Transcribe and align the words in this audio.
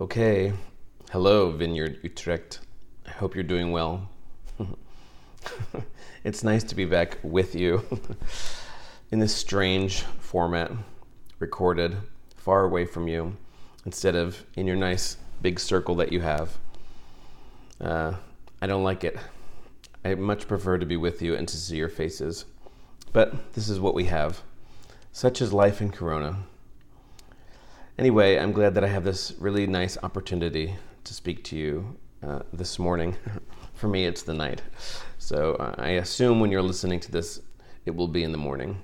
Okay, 0.00 0.54
hello, 1.10 1.50
Vineyard 1.50 2.00
Utrecht. 2.02 2.60
I 3.06 3.10
hope 3.10 3.34
you're 3.34 3.44
doing 3.44 3.70
well. 3.70 4.08
it's 6.24 6.42
nice 6.42 6.64
to 6.64 6.74
be 6.74 6.86
back 6.86 7.18
with 7.22 7.54
you 7.54 7.84
in 9.10 9.18
this 9.18 9.36
strange 9.36 10.00
format, 10.00 10.72
recorded 11.38 11.98
far 12.34 12.64
away 12.64 12.86
from 12.86 13.08
you, 13.08 13.36
instead 13.84 14.16
of 14.16 14.42
in 14.54 14.66
your 14.66 14.74
nice 14.74 15.18
big 15.42 15.60
circle 15.60 15.96
that 15.96 16.12
you 16.12 16.22
have. 16.22 16.56
Uh, 17.78 18.14
I 18.62 18.66
don't 18.66 18.84
like 18.84 19.04
it. 19.04 19.18
I 20.02 20.14
much 20.14 20.48
prefer 20.48 20.78
to 20.78 20.86
be 20.86 20.96
with 20.96 21.20
you 21.20 21.34
and 21.34 21.46
to 21.46 21.58
see 21.58 21.76
your 21.76 21.90
faces. 21.90 22.46
But 23.12 23.52
this 23.52 23.68
is 23.68 23.78
what 23.78 23.94
we 23.94 24.06
have. 24.06 24.40
Such 25.12 25.42
is 25.42 25.52
life 25.52 25.82
in 25.82 25.90
Corona. 25.90 26.44
Anyway, 28.00 28.38
I'm 28.38 28.52
glad 28.52 28.74
that 28.76 28.82
I 28.82 28.86
have 28.86 29.04
this 29.04 29.34
really 29.38 29.66
nice 29.66 29.98
opportunity 30.02 30.74
to 31.04 31.12
speak 31.12 31.44
to 31.44 31.54
you 31.54 31.98
uh, 32.22 32.38
this 32.50 32.78
morning. 32.78 33.14
For 33.74 33.88
me, 33.88 34.06
it's 34.06 34.22
the 34.22 34.32
night. 34.32 34.62
So 35.18 35.52
uh, 35.56 35.74
I 35.76 35.90
assume 36.04 36.40
when 36.40 36.50
you're 36.50 36.62
listening 36.62 36.98
to 37.00 37.12
this, 37.12 37.42
it 37.84 37.94
will 37.94 38.08
be 38.08 38.22
in 38.22 38.32
the 38.32 38.38
morning. 38.38 38.80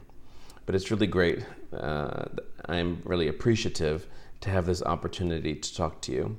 But 0.66 0.74
it's 0.74 0.90
really 0.90 1.06
great. 1.06 1.46
Uh, 1.72 2.26
I'm 2.66 3.00
really 3.06 3.28
appreciative 3.28 4.06
to 4.42 4.50
have 4.50 4.66
this 4.66 4.82
opportunity 4.82 5.54
to 5.54 5.74
talk 5.74 6.02
to 6.02 6.12
you. 6.12 6.38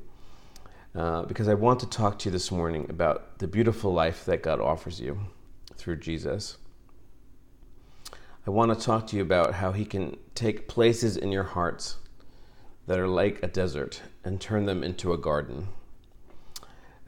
Uh, 0.93 1.23
because 1.23 1.47
I 1.47 1.55
want 1.55 1.79
to 1.79 1.89
talk 1.89 2.19
to 2.19 2.29
you 2.29 2.31
this 2.31 2.51
morning 2.51 2.85
about 2.91 3.39
the 3.39 3.47
beautiful 3.47 3.91
life 3.91 4.23
that 4.25 4.43
God 4.43 4.61
offers 4.61 5.01
you 5.01 5.17
through 5.77 5.95
Jesus. 5.95 6.57
I 8.45 8.51
want 8.51 8.71
to 8.71 8.85
talk 8.85 9.07
to 9.07 9.15
you 9.15 9.23
about 9.23 9.55
how 9.55 9.71
He 9.71 9.83
can 9.83 10.15
take 10.35 10.67
places 10.67 11.17
in 11.17 11.31
your 11.31 11.43
hearts 11.43 11.95
that 12.87 12.97
are 12.97 13.07
like 13.07 13.43
a 13.43 13.47
desert 13.47 14.01
and 14.23 14.41
turn 14.41 14.65
them 14.65 14.83
into 14.83 15.13
a 15.13 15.17
garden. 15.17 15.67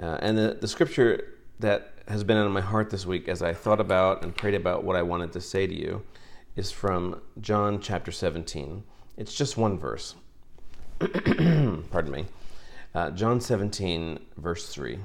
Uh, 0.01 0.17
and 0.21 0.37
the, 0.37 0.57
the 0.59 0.67
scripture 0.67 1.35
that 1.59 1.93
has 2.07 2.23
been 2.23 2.37
on 2.37 2.51
my 2.51 2.61
heart 2.61 2.89
this 2.89 3.05
week 3.05 3.27
as 3.27 3.41
I 3.41 3.53
thought 3.53 3.79
about 3.79 4.23
and 4.23 4.35
prayed 4.35 4.55
about 4.55 4.83
what 4.83 4.95
I 4.95 5.01
wanted 5.01 5.31
to 5.33 5.41
say 5.41 5.67
to 5.67 5.73
you 5.73 6.03
is 6.55 6.71
from 6.71 7.21
John 7.39 7.79
chapter 7.79 8.11
17. 8.11 8.83
It's 9.17 9.33
just 9.33 9.57
one 9.57 9.77
verse. 9.77 10.15
Pardon 10.99 12.11
me. 12.11 12.25
Uh, 12.93 13.11
John 13.11 13.39
17, 13.39 14.19
verse 14.37 14.69
3. 14.69 14.99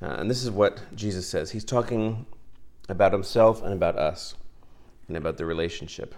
Uh, 0.00 0.06
and 0.06 0.30
this 0.30 0.42
is 0.42 0.50
what 0.50 0.80
Jesus 0.94 1.26
says. 1.26 1.50
He's 1.50 1.64
talking 1.64 2.26
about 2.88 3.12
himself 3.12 3.62
and 3.62 3.72
about 3.72 3.98
us 3.98 4.34
and 5.08 5.16
about 5.16 5.36
the 5.36 5.44
relationship. 5.44 6.14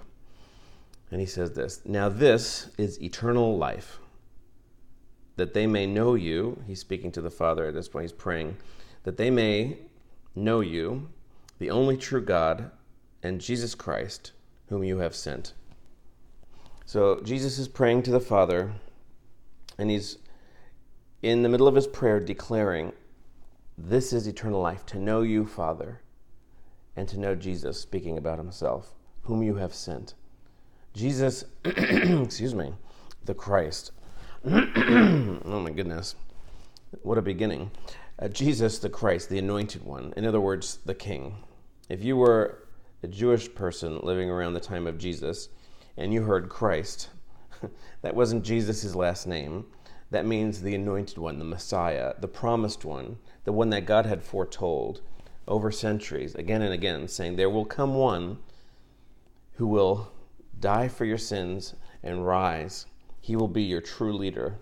And 1.11 1.21
he 1.21 1.27
says 1.27 1.53
this 1.53 1.81
Now, 1.85 2.09
this 2.09 2.71
is 2.79 3.03
eternal 3.03 3.57
life, 3.57 3.99
that 5.37 5.55
they 5.55 5.67
may 5.67 5.87
know 5.87 6.15
you. 6.15 6.63
He's 6.67 6.81
speaking 6.81 7.11
to 7.13 7.21
the 7.21 7.31
Father 7.31 7.67
at 7.67 7.75
this 7.75 7.89
point, 7.89 8.05
he's 8.05 8.13
praying, 8.13 8.57
that 9.05 9.17
they 9.17 9.31
may 9.31 9.79
know 10.35 10.61
you, 10.61 11.09
the 11.59 11.71
only 11.71 11.97
true 11.97 12.23
God, 12.23 12.71
and 13.23 13.41
Jesus 13.41 13.75
Christ, 13.75 14.33
whom 14.69 14.85
you 14.85 14.99
have 14.99 15.15
sent. 15.15 15.53
So, 16.87 17.21
Jesus 17.23 17.59
is 17.59 17.69
praying 17.69 18.03
to 18.05 18.11
the 18.11 18.21
Father, 18.21 18.73
and 19.79 19.91
he's 19.91 20.19
in 21.23 21.43
the 21.43 21.49
middle 21.49 21.69
of 21.69 21.75
his 21.75 21.87
prayer 21.87 22.21
declaring, 22.21 22.93
This 23.77 24.13
is 24.13 24.27
eternal 24.27 24.61
life, 24.61 24.87
to 24.87 24.99
know 24.99 25.23
you, 25.23 25.45
Father, 25.45 26.01
and 26.97 27.09
to 27.09 27.19
know 27.19 27.35
Jesus, 27.35 27.81
speaking 27.81 28.17
about 28.17 28.39
himself, 28.39 28.95
whom 29.23 29.43
you 29.43 29.57
have 29.57 29.75
sent. 29.75 30.15
Jesus, 30.95 31.45
excuse 31.65 32.55
me, 32.55 32.73
the 33.25 33.35
Christ. 33.35 33.93
oh 34.45 35.41
my 35.45 35.71
goodness. 35.71 36.17
What 37.03 37.19
a 37.19 37.23
beginning. 37.23 37.71
Uh, 38.19 38.29
Jesus, 38.29 38.79
the 38.79 38.89
Christ, 38.89 39.29
the 39.29 39.39
anointed 39.39 39.85
one. 39.85 40.13
In 40.17 40.27
other 40.27 40.41
words, 40.41 40.79
the 40.85 40.95
king. 40.95 41.37
If 41.89 42.03
you 42.03 42.17
were 42.17 42.67
a 43.03 43.09
Jewish 43.09 43.55
person 43.55 44.01
living 44.03 44.29
around 44.29 44.55
the 44.55 44.61
time 44.61 44.87
of 44.87 44.99
Jesus 44.99 45.49
and 45.97 46.13
you 46.13 46.23
heard 46.23 46.49
Christ, 46.49 47.11
that 48.03 48.15
wasn't 48.17 48.45
Jesus' 48.45 48.95
last 48.95 49.27
name. 49.27 49.67
That 50.11 50.27
means 50.27 50.61
the 50.61 50.75
anointed 50.75 51.19
one, 51.19 51.39
the 51.39 51.45
Messiah, 51.45 52.15
the 52.19 52.29
promised 52.29 52.85
one, 52.85 53.19
the 53.45 53.53
one 53.53 53.71
that 53.71 53.87
God 53.87 54.07
had 54.07 54.25
foretold 54.25 55.03
over 55.47 55.71
centuries, 55.71 56.35
again 56.35 56.63
and 56.63 56.73
again, 56.73 57.07
saying, 57.07 57.37
There 57.37 57.51
will 57.51 57.65
come 57.65 57.95
one 57.95 58.39
who 59.55 59.67
will 59.67 60.11
die 60.61 60.89
for 60.89 61.05
your 61.05 61.19
sins, 61.19 61.75
and 62.03 62.27
rise. 62.27 62.87
He 63.21 63.37
will 63.37 63.49
be 63.49 63.63
your 63.63 63.81
true 63.81 64.13
leader, 64.13 64.57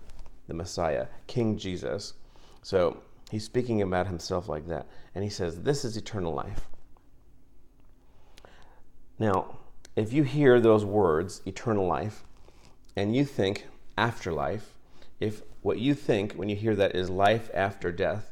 the 0.47 0.55
Messiah, 0.55 1.07
King 1.27 1.57
Jesus. 1.57 2.15
So 2.63 3.03
he's 3.31 3.45
speaking 3.45 3.83
about 3.83 4.07
himself 4.07 4.49
like 4.49 4.67
that. 4.69 4.87
And 5.15 5.23
he 5.25 5.31
says, 5.31 5.63
This 5.63 5.85
is 5.85 5.97
eternal 5.97 6.35
life. 6.35 6.69
Now, 9.19 9.59
if 9.97 10.13
you 10.13 10.23
hear 10.23 10.61
those 10.61 10.85
words, 10.85 11.43
eternal 11.47 11.87
life, 11.87 12.25
and 12.97 13.15
you 13.15 13.25
think 13.25 13.67
afterlife, 13.97 14.75
if 15.21 15.43
what 15.63 15.79
you 15.79 15.95
think 15.95 16.35
when 16.35 16.49
you 16.49 16.57
hear 16.57 16.77
that 16.77 16.95
is 16.95 17.11
life 17.11 17.51
after 17.53 17.91
death, 17.91 18.31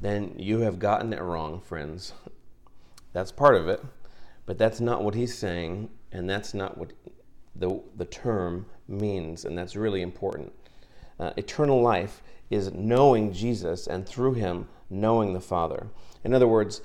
then 0.00 0.34
you 0.38 0.60
have 0.60 0.78
gotten 0.78 1.12
it 1.12 1.20
wrong, 1.20 1.60
friends. 1.60 2.12
That's 3.12 3.32
part 3.32 3.56
of 3.56 3.68
it, 3.68 3.84
but 4.46 4.58
that's 4.58 4.80
not 4.80 5.02
what 5.02 5.16
he's 5.16 5.36
saying 5.36 5.90
and 6.12 6.28
that's 6.28 6.54
not 6.54 6.78
what 6.78 6.92
the, 7.56 7.80
the 7.96 8.04
term 8.04 8.66
means, 8.86 9.44
and 9.44 9.56
that's 9.56 9.76
really 9.76 10.02
important. 10.02 10.52
Uh, 11.18 11.32
eternal 11.36 11.82
life 11.82 12.22
is 12.50 12.72
knowing 12.72 13.32
Jesus 13.32 13.86
and 13.86 14.06
through 14.06 14.34
him 14.34 14.68
knowing 14.90 15.32
the 15.32 15.40
Father. 15.40 15.88
In 16.24 16.32
other 16.32 16.48
words, 16.48 16.80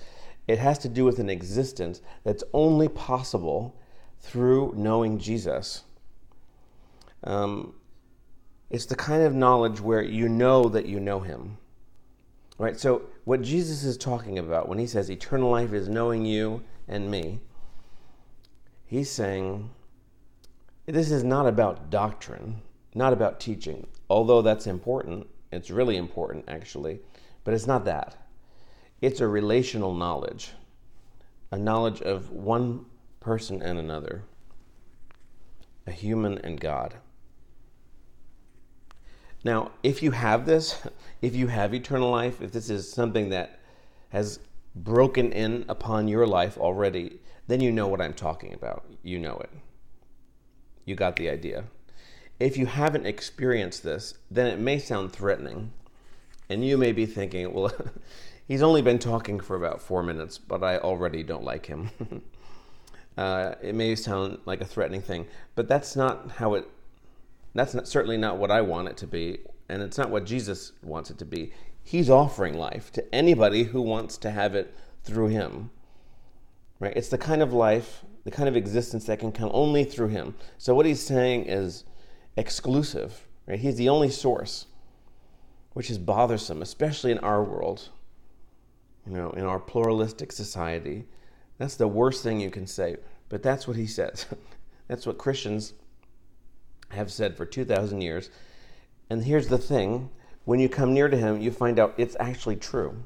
it 0.47 0.59
has 0.59 0.77
to 0.79 0.89
do 0.89 1.05
with 1.05 1.19
an 1.19 1.29
existence 1.29 2.01
that's 2.23 2.43
only 2.53 2.87
possible 2.87 3.75
through 4.19 4.73
knowing 4.75 5.19
Jesus. 5.19 5.83
Um, 7.23 7.73
it's 8.69 8.85
the 8.85 8.95
kind 8.95 9.23
of 9.23 9.33
knowledge 9.33 9.79
where 9.79 10.01
you 10.01 10.27
know 10.27 10.67
that 10.69 10.85
you 10.85 10.99
know 10.99 11.19
him. 11.19 11.57
Right? 12.57 12.79
So, 12.79 13.03
what 13.23 13.41
Jesus 13.41 13.83
is 13.83 13.97
talking 13.97 14.37
about 14.37 14.67
when 14.67 14.77
he 14.77 14.87
says 14.87 15.09
eternal 15.09 15.49
life 15.49 15.73
is 15.73 15.89
knowing 15.89 16.25
you 16.25 16.63
and 16.87 17.09
me, 17.09 17.39
he's 18.93 19.09
saying 19.09 19.71
this 20.85 21.09
is 21.09 21.23
not 21.23 21.47
about 21.47 21.89
doctrine, 21.89 22.61
not 22.93 23.11
about 23.11 23.39
teaching, 23.39 23.87
although 24.07 24.43
that's 24.43 24.67
important. 24.67 25.25
It's 25.51 25.71
really 25.71 25.97
important, 25.97 26.45
actually, 26.47 26.99
but 27.43 27.55
it's 27.55 27.65
not 27.65 27.85
that. 27.85 28.15
It's 29.01 29.19
a 29.19 29.27
relational 29.27 29.95
knowledge, 29.95 30.51
a 31.51 31.57
knowledge 31.57 32.03
of 32.03 32.29
one 32.29 32.85
person 33.19 33.63
and 33.63 33.79
another, 33.79 34.25
a 35.87 35.91
human 35.91 36.37
and 36.37 36.59
God. 36.59 36.93
Now, 39.43 39.71
if 39.81 40.03
you 40.03 40.11
have 40.11 40.45
this, 40.45 40.79
if 41.23 41.35
you 41.35 41.47
have 41.47 41.73
eternal 41.73 42.11
life, 42.11 42.43
if 42.43 42.51
this 42.51 42.69
is 42.69 42.91
something 42.91 43.29
that 43.29 43.59
has 44.09 44.39
broken 44.75 45.31
in 45.31 45.65
upon 45.67 46.07
your 46.07 46.27
life 46.27 46.59
already, 46.59 47.19
then 47.47 47.61
you 47.61 47.71
know 47.71 47.87
what 47.87 48.01
I'm 48.01 48.13
talking 48.13 48.53
about. 48.53 48.85
You 49.01 49.19
know 49.19 49.37
it. 49.37 49.49
You 50.85 50.95
got 50.95 51.15
the 51.15 51.29
idea. 51.29 51.65
If 52.39 52.57
you 52.57 52.65
haven't 52.65 53.05
experienced 53.05 53.83
this, 53.83 54.15
then 54.29 54.47
it 54.47 54.59
may 54.59 54.79
sound 54.79 55.13
threatening. 55.13 55.71
And 56.49 56.65
you 56.65 56.77
may 56.77 56.91
be 56.91 57.05
thinking, 57.05 57.53
well, 57.53 57.71
he's 58.47 58.61
only 58.61 58.81
been 58.81 58.99
talking 58.99 59.39
for 59.39 59.55
about 59.55 59.81
four 59.81 60.03
minutes, 60.03 60.37
but 60.37 60.63
I 60.63 60.77
already 60.77 61.23
don't 61.23 61.43
like 61.43 61.65
him. 61.65 61.89
uh, 63.17 63.55
it 63.61 63.75
may 63.75 63.95
sound 63.95 64.39
like 64.45 64.61
a 64.61 64.65
threatening 64.65 65.01
thing, 65.01 65.27
but 65.55 65.67
that's 65.67 65.95
not 65.95 66.31
how 66.31 66.55
it, 66.55 66.67
that's 67.53 67.73
not, 67.73 67.87
certainly 67.87 68.17
not 68.17 68.37
what 68.37 68.51
I 68.51 68.61
want 68.61 68.89
it 68.89 68.97
to 68.97 69.07
be. 69.07 69.39
And 69.69 69.81
it's 69.81 69.97
not 69.97 70.09
what 70.09 70.25
Jesus 70.25 70.73
wants 70.81 71.09
it 71.09 71.17
to 71.19 71.25
be. 71.25 71.53
He's 71.83 72.09
offering 72.09 72.57
life 72.57 72.91
to 72.93 73.15
anybody 73.15 73.63
who 73.63 73.81
wants 73.81 74.17
to 74.17 74.31
have 74.31 74.55
it 74.55 74.73
through 75.03 75.27
him. 75.27 75.69
Right? 76.83 76.97
It's 76.97 77.07
the 77.07 77.17
kind 77.17 77.41
of 77.41 77.53
life, 77.53 78.03
the 78.25 78.31
kind 78.31 78.49
of 78.49 78.57
existence 78.57 79.05
that 79.05 79.17
can 79.17 79.31
come 79.31 79.49
only 79.53 79.85
through 79.85 80.09
him. 80.09 80.35
So 80.57 80.75
what 80.75 80.85
he's 80.85 81.01
saying 81.01 81.45
is 81.45 81.85
exclusive. 82.35 83.25
Right? 83.47 83.57
He's 83.57 83.77
the 83.77 83.87
only 83.87 84.09
source, 84.09 84.65
which 85.71 85.89
is 85.89 85.97
bothersome, 85.97 86.61
especially 86.61 87.13
in 87.13 87.19
our 87.19 87.41
world. 87.41 87.87
You 89.07 89.13
know, 89.13 89.29
in 89.29 89.45
our 89.45 89.59
pluralistic 89.59 90.33
society. 90.33 91.05
That's 91.57 91.77
the 91.77 91.87
worst 91.87 92.21
thing 92.21 92.41
you 92.41 92.51
can 92.51 92.67
say. 92.67 92.97
But 93.29 93.43
that's 93.43 93.65
what 93.65 93.77
he 93.77 93.87
says. 93.87 94.25
that's 94.89 95.05
what 95.05 95.17
Christians 95.17 95.71
have 96.89 97.13
said 97.13 97.37
for 97.37 97.45
2,000 97.45 98.01
years. 98.01 98.29
And 99.09 99.23
here's 99.23 99.47
the 99.47 99.57
thing 99.57 100.09
when 100.43 100.59
you 100.59 100.67
come 100.67 100.93
near 100.93 101.07
to 101.07 101.15
him, 101.15 101.39
you 101.39 101.49
find 101.49 101.79
out 101.79 101.93
it's 101.95 102.17
actually 102.19 102.57
true. 102.57 103.03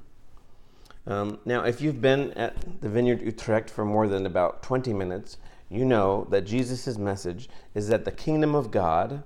Um, 1.07 1.39
now, 1.45 1.63
if 1.63 1.79
you've 1.79 2.01
been 2.01 2.31
at 2.33 2.81
the 2.81 2.89
Vineyard 2.89 3.21
Utrecht 3.21 3.69
for 3.69 3.85
more 3.85 4.09
than 4.09 4.25
about 4.25 4.61
20 4.61 4.93
minutes, 4.93 5.37
you 5.69 5.85
know 5.85 6.27
that 6.29 6.41
Jesus' 6.41 6.97
message 6.97 7.49
is 7.73 7.87
that 7.87 8.03
the 8.03 8.11
kingdom 8.11 8.53
of 8.53 8.71
God, 8.71 9.23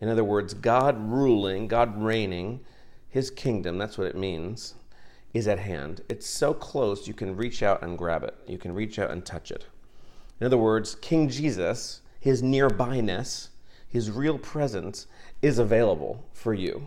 In 0.00 0.08
other 0.08 0.24
words, 0.24 0.54
God 0.54 1.10
ruling, 1.10 1.66
God 1.66 2.00
reigning, 2.00 2.60
his 3.08 3.30
kingdom, 3.30 3.78
that's 3.78 3.96
what 3.96 4.06
it 4.06 4.16
means, 4.16 4.74
is 5.32 5.48
at 5.48 5.58
hand. 5.58 6.02
It's 6.08 6.26
so 6.26 6.52
close 6.52 7.08
you 7.08 7.14
can 7.14 7.36
reach 7.36 7.62
out 7.62 7.82
and 7.82 7.96
grab 7.98 8.22
it. 8.22 8.34
You 8.46 8.58
can 8.58 8.72
reach 8.72 8.98
out 8.98 9.10
and 9.10 9.24
touch 9.24 9.50
it. 9.50 9.66
In 10.40 10.46
other 10.46 10.58
words, 10.58 10.96
King 10.96 11.28
Jesus, 11.28 12.02
his 12.20 12.42
nearbyness, 12.42 13.48
his 13.88 14.10
real 14.10 14.38
presence 14.38 15.06
is 15.42 15.58
available 15.58 16.24
for 16.32 16.54
you, 16.54 16.86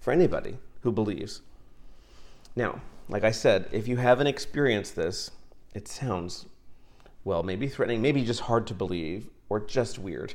for 0.00 0.12
anybody 0.12 0.58
who 0.82 0.92
believes. 0.92 1.42
Now, 2.54 2.80
like 3.12 3.24
I 3.24 3.30
said, 3.30 3.68
if 3.72 3.86
you 3.86 3.98
haven't 3.98 4.26
experienced 4.26 4.96
this, 4.96 5.30
it 5.74 5.86
sounds, 5.86 6.46
well, 7.24 7.42
maybe 7.42 7.68
threatening, 7.68 8.00
maybe 8.00 8.24
just 8.24 8.40
hard 8.40 8.66
to 8.68 8.74
believe, 8.74 9.28
or 9.50 9.60
just 9.60 9.98
weird, 9.98 10.32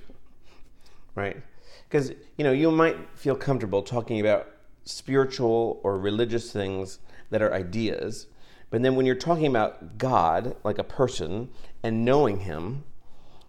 right? 1.15 1.41
Because, 1.89 2.12
you 2.38 2.44
know, 2.44 2.51
you 2.51 2.69
might 2.69 2.95
feel 3.15 3.35
comfortable 3.35 3.81
talking 3.81 4.19
about 4.19 4.47
spiritual 4.83 5.79
or 5.83 5.97
religious 5.97 6.51
things 6.51 7.00
that 7.31 7.41
are 7.41 7.51
ideas, 7.51 8.27
but 8.69 8.83
then 8.83 8.95
when 8.95 9.07
you're 9.07 9.15
talking 9.15 9.47
about 9.47 9.97
God, 9.97 10.56
like 10.63 10.77
a 10.77 10.83
person, 10.83 11.50
and 11.81 12.06
knowing 12.06 12.41
Him, 12.41 12.83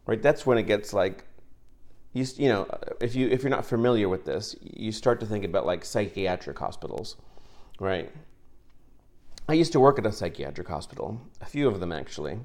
right, 0.06 0.22
that's 0.22 0.46
when 0.46 0.56
it 0.56 0.62
gets 0.62 0.94
like, 0.94 1.26
you, 2.14 2.24
you 2.36 2.48
know, 2.48 2.66
if, 3.02 3.14
you, 3.14 3.28
if 3.28 3.42
you're 3.42 3.50
not 3.50 3.66
familiar 3.66 4.08
with 4.08 4.24
this, 4.24 4.56
you 4.62 4.90
start 4.90 5.20
to 5.20 5.26
think 5.26 5.44
about 5.44 5.66
like 5.66 5.84
psychiatric 5.84 6.58
hospitals, 6.58 7.16
right? 7.78 8.10
I 9.50 9.54
used 9.54 9.72
to 9.72 9.80
work 9.80 9.98
at 9.98 10.04
a 10.04 10.12
psychiatric 10.12 10.68
hospital, 10.68 11.18
a 11.40 11.46
few 11.46 11.68
of 11.68 11.80
them 11.80 11.90
actually. 11.90 12.38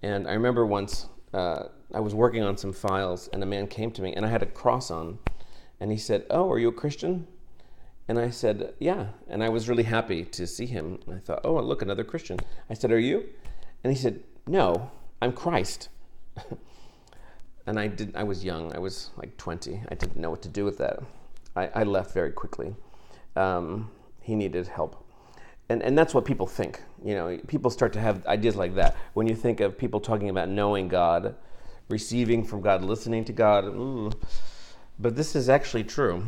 And 0.00 0.28
I 0.28 0.34
remember 0.34 0.64
once 0.64 1.08
uh, 1.32 1.64
I 1.92 1.98
was 1.98 2.14
working 2.14 2.44
on 2.44 2.56
some 2.56 2.72
files, 2.72 3.28
and 3.32 3.42
a 3.42 3.46
man 3.46 3.66
came 3.66 3.90
to 3.90 4.02
me, 4.02 4.14
and 4.14 4.24
I 4.24 4.28
had 4.28 4.42
a 4.42 4.46
cross 4.46 4.92
on. 4.92 5.18
And 5.80 5.90
he 5.90 5.96
said, 5.96 6.24
Oh, 6.30 6.48
are 6.52 6.58
you 6.58 6.68
a 6.68 6.72
Christian? 6.72 7.26
And 8.06 8.16
I 8.16 8.30
said, 8.30 8.74
Yeah. 8.78 9.08
And 9.26 9.42
I 9.42 9.48
was 9.48 9.68
really 9.68 9.82
happy 9.82 10.24
to 10.24 10.46
see 10.46 10.66
him. 10.66 11.00
I 11.10 11.18
thought, 11.18 11.40
Oh, 11.42 11.54
look, 11.54 11.82
another 11.82 12.04
Christian. 12.04 12.38
I 12.70 12.74
said, 12.74 12.92
Are 12.92 12.98
you? 12.98 13.24
And 13.82 13.92
he 13.92 13.98
said, 13.98 14.22
No, 14.46 14.92
I'm 15.20 15.32
Christ. 15.32 15.88
and 17.66 17.80
I 17.80 17.88
did. 17.88 18.14
I 18.14 18.22
was 18.22 18.44
young. 18.44 18.72
I 18.72 18.78
was 18.78 19.10
like 19.16 19.36
20. 19.36 19.82
I 19.88 19.94
didn't 19.96 20.16
know 20.16 20.30
what 20.30 20.42
to 20.42 20.48
do 20.48 20.64
with 20.64 20.78
that. 20.78 21.02
I, 21.56 21.70
I 21.74 21.82
left 21.82 22.14
very 22.14 22.30
quickly. 22.30 22.76
Um, 23.34 23.90
he 24.20 24.36
needed 24.36 24.68
help 24.68 25.03
and, 25.68 25.82
and 25.82 25.96
that's 25.96 26.14
what 26.14 26.24
people 26.24 26.46
think. 26.46 26.82
You 27.04 27.14
know, 27.14 27.38
people 27.46 27.70
start 27.70 27.92
to 27.94 28.00
have 28.00 28.26
ideas 28.26 28.56
like 28.56 28.74
that. 28.74 28.96
When 29.14 29.26
you 29.26 29.34
think 29.34 29.60
of 29.60 29.78
people 29.78 30.00
talking 30.00 30.28
about 30.28 30.48
knowing 30.48 30.88
God, 30.88 31.34
receiving 31.88 32.44
from 32.44 32.60
God, 32.60 32.82
listening 32.82 33.24
to 33.26 33.32
God, 33.32 33.64
ooh. 33.64 34.10
but 34.98 35.16
this 35.16 35.34
is 35.34 35.48
actually 35.48 35.84
true, 35.84 36.24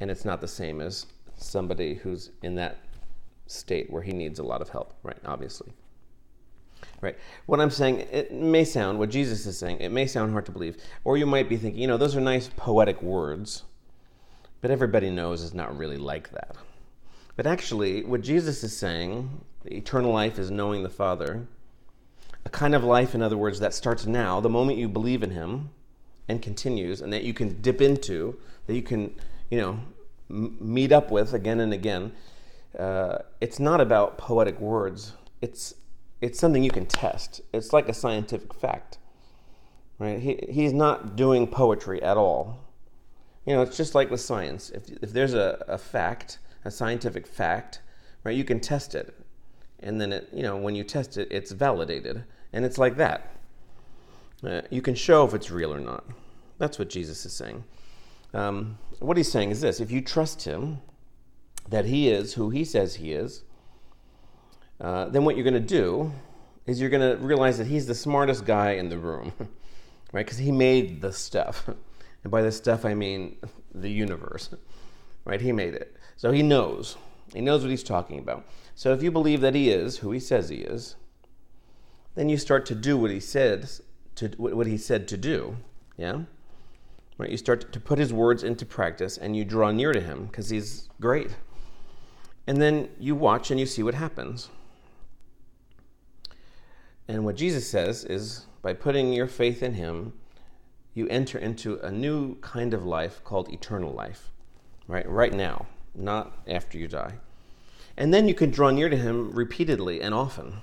and 0.00 0.10
it's 0.10 0.24
not 0.24 0.40
the 0.40 0.48
same 0.48 0.80
as 0.80 1.06
somebody 1.36 1.94
who's 1.94 2.30
in 2.42 2.54
that 2.56 2.78
state 3.46 3.90
where 3.90 4.02
he 4.02 4.12
needs 4.12 4.38
a 4.38 4.42
lot 4.42 4.62
of 4.62 4.68
help, 4.68 4.94
right? 5.02 5.18
Obviously. 5.24 5.72
Right. 7.00 7.16
What 7.46 7.60
I'm 7.60 7.70
saying, 7.70 8.00
it 8.12 8.30
may 8.30 8.64
sound, 8.64 8.98
what 8.98 9.08
Jesus 9.08 9.46
is 9.46 9.58
saying, 9.58 9.78
it 9.80 9.90
may 9.90 10.06
sound 10.06 10.32
hard 10.32 10.44
to 10.46 10.52
believe. 10.52 10.76
Or 11.04 11.16
you 11.16 11.26
might 11.26 11.48
be 11.48 11.56
thinking, 11.56 11.80
you 11.80 11.86
know, 11.86 11.96
those 11.96 12.14
are 12.14 12.20
nice 12.20 12.50
poetic 12.56 13.02
words, 13.02 13.64
but 14.60 14.70
everybody 14.70 15.10
knows 15.10 15.42
it's 15.42 15.54
not 15.54 15.76
really 15.76 15.96
like 15.96 16.30
that. 16.32 16.56
But 17.36 17.46
actually, 17.46 18.04
what 18.04 18.20
Jesus 18.20 18.62
is 18.62 18.76
saying, 18.76 19.44
eternal 19.64 20.12
life 20.12 20.38
is 20.38 20.50
knowing 20.50 20.82
the 20.82 20.88
Father, 20.90 21.46
a 22.44 22.50
kind 22.50 22.74
of 22.74 22.84
life, 22.84 23.14
in 23.14 23.22
other 23.22 23.36
words, 23.36 23.60
that 23.60 23.74
starts 23.74 24.06
now, 24.06 24.40
the 24.40 24.48
moment 24.48 24.78
you 24.78 24.88
believe 24.88 25.22
in 25.22 25.30
Him, 25.30 25.70
and 26.28 26.40
continues, 26.40 27.00
and 27.00 27.12
that 27.12 27.24
you 27.24 27.34
can 27.34 27.60
dip 27.60 27.80
into, 27.80 28.38
that 28.66 28.74
you 28.74 28.82
can, 28.82 29.14
you 29.50 29.60
know, 29.60 29.80
m- 30.30 30.56
meet 30.60 30.92
up 30.92 31.10
with 31.10 31.34
again 31.34 31.60
and 31.60 31.72
again. 31.72 32.12
Uh, 32.78 33.18
it's 33.40 33.58
not 33.58 33.80
about 33.80 34.16
poetic 34.16 34.60
words. 34.60 35.14
It's 35.42 35.74
it's 36.20 36.38
something 36.38 36.62
you 36.62 36.70
can 36.70 36.86
test. 36.86 37.40
It's 37.52 37.72
like 37.72 37.88
a 37.88 37.94
scientific 37.94 38.52
fact, 38.54 38.98
right? 39.98 40.20
He, 40.20 40.38
he's 40.50 40.72
not 40.72 41.16
doing 41.16 41.46
poetry 41.46 42.02
at 42.02 42.16
all. 42.16 42.60
You 43.46 43.54
know, 43.54 43.62
it's 43.62 43.76
just 43.76 43.94
like 43.94 44.10
with 44.10 44.20
science. 44.20 44.70
If, 44.70 44.90
if 45.02 45.12
there's 45.12 45.34
a, 45.34 45.64
a 45.66 45.78
fact, 45.78 46.38
a 46.64 46.70
scientific 46.70 47.26
fact, 47.26 47.80
right? 48.24 48.36
You 48.36 48.44
can 48.44 48.60
test 48.60 48.94
it, 48.94 49.14
and 49.80 50.00
then 50.00 50.12
it, 50.12 50.28
you 50.32 50.42
know, 50.42 50.56
when 50.56 50.74
you 50.74 50.84
test 50.84 51.16
it, 51.16 51.28
it's 51.30 51.52
validated, 51.52 52.24
and 52.52 52.64
it's 52.64 52.78
like 52.78 52.96
that. 52.96 53.36
Uh, 54.44 54.62
you 54.70 54.82
can 54.82 54.94
show 54.94 55.26
if 55.26 55.34
it's 55.34 55.50
real 55.50 55.72
or 55.72 55.80
not. 55.80 56.04
That's 56.58 56.78
what 56.78 56.88
Jesus 56.88 57.24
is 57.26 57.32
saying. 57.32 57.64
Um, 58.32 58.78
what 59.00 59.16
he's 59.16 59.30
saying 59.30 59.50
is 59.50 59.60
this: 59.60 59.80
if 59.80 59.90
you 59.90 60.00
trust 60.00 60.42
Him, 60.42 60.80
that 61.68 61.86
He 61.86 62.08
is 62.08 62.34
who 62.34 62.50
He 62.50 62.64
says 62.64 62.96
He 62.96 63.12
is, 63.12 63.42
uh, 64.80 65.06
then 65.06 65.24
what 65.24 65.36
you're 65.36 65.44
going 65.44 65.54
to 65.54 65.60
do 65.60 66.12
is 66.66 66.80
you're 66.80 66.90
going 66.90 67.16
to 67.16 67.22
realize 67.24 67.58
that 67.58 67.66
He's 67.66 67.86
the 67.86 67.94
smartest 67.94 68.44
guy 68.44 68.72
in 68.72 68.88
the 68.88 68.98
room, 68.98 69.32
right? 70.12 70.24
Because 70.24 70.38
He 70.38 70.52
made 70.52 71.00
the 71.00 71.12
stuff, 71.12 71.66
and 72.22 72.30
by 72.30 72.42
the 72.42 72.52
stuff 72.52 72.84
I 72.84 72.94
mean 72.94 73.36
the 73.74 73.90
universe, 73.90 74.50
right? 75.24 75.40
He 75.40 75.52
made 75.52 75.74
it. 75.74 75.96
So 76.20 76.32
he 76.32 76.42
knows. 76.42 76.98
He 77.32 77.40
knows 77.40 77.62
what 77.62 77.70
he's 77.70 77.82
talking 77.82 78.18
about. 78.18 78.44
So 78.74 78.92
if 78.92 79.02
you 79.02 79.10
believe 79.10 79.40
that 79.40 79.54
he 79.54 79.70
is 79.70 79.96
who 79.96 80.10
he 80.10 80.20
says 80.20 80.50
he 80.50 80.58
is, 80.58 80.96
then 82.14 82.28
you 82.28 82.36
start 82.36 82.66
to 82.66 82.74
do 82.74 82.98
what 82.98 83.10
he 83.10 83.20
says 83.20 83.80
to 84.16 84.28
what 84.36 84.66
he 84.66 84.76
said 84.76 85.08
to 85.08 85.16
do. 85.16 85.56
Yeah? 85.96 86.24
Right? 87.16 87.30
You 87.30 87.38
start 87.38 87.72
to 87.72 87.80
put 87.80 87.98
his 87.98 88.12
words 88.12 88.42
into 88.42 88.66
practice 88.66 89.16
and 89.16 89.34
you 89.34 89.46
draw 89.46 89.70
near 89.70 89.94
to 89.94 90.00
him 90.02 90.26
because 90.26 90.50
he's 90.50 90.90
great. 91.00 91.30
And 92.46 92.60
then 92.60 92.90
you 92.98 93.14
watch 93.14 93.50
and 93.50 93.58
you 93.58 93.64
see 93.64 93.82
what 93.82 93.94
happens. 93.94 94.50
And 97.08 97.24
what 97.24 97.36
Jesus 97.36 97.66
says 97.66 98.04
is 98.04 98.44
by 98.60 98.74
putting 98.74 99.14
your 99.14 99.26
faith 99.26 99.62
in 99.62 99.72
him, 99.72 100.12
you 100.92 101.08
enter 101.08 101.38
into 101.38 101.78
a 101.78 101.90
new 101.90 102.34
kind 102.42 102.74
of 102.74 102.84
life 102.84 103.24
called 103.24 103.50
eternal 103.50 103.94
life. 103.94 104.30
Right? 104.86 105.08
Right 105.08 105.32
now 105.32 105.64
not 106.00 106.36
after 106.46 106.78
you 106.78 106.88
die. 106.88 107.14
And 107.96 108.14
then 108.14 108.28
you 108.28 108.34
can 108.34 108.50
draw 108.50 108.70
near 108.70 108.88
to 108.88 108.96
Him 108.96 109.30
repeatedly 109.32 110.00
and 110.00 110.14
often 110.14 110.62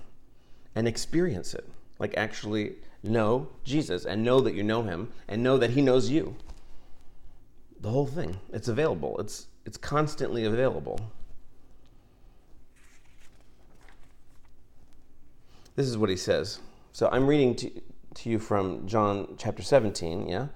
and 0.75 0.87
experience 0.87 1.53
it. 1.53 1.67
Like 1.99 2.15
actually 2.17 2.75
know 3.03 3.49
Jesus 3.63 4.05
and 4.05 4.23
know 4.23 4.39
that 4.41 4.53
you 4.53 4.63
know 4.63 4.83
Him 4.83 5.11
and 5.27 5.43
know 5.43 5.57
that 5.57 5.71
He 5.71 5.81
knows 5.81 6.09
you. 6.09 6.35
The 7.79 7.89
whole 7.89 8.07
thing. 8.07 8.37
It's 8.51 8.67
available, 8.67 9.19
it's, 9.19 9.47
it's 9.65 9.77
constantly 9.77 10.45
available. 10.45 10.99
This 15.75 15.87
is 15.87 15.97
what 15.97 16.09
He 16.09 16.17
says. 16.17 16.59
So 16.91 17.07
I'm 17.11 17.27
reading 17.27 17.55
to, 17.57 17.71
to 18.15 18.29
you 18.29 18.39
from 18.39 18.87
John 18.87 19.35
chapter 19.37 19.61
17, 19.61 20.27
yeah? 20.27 20.47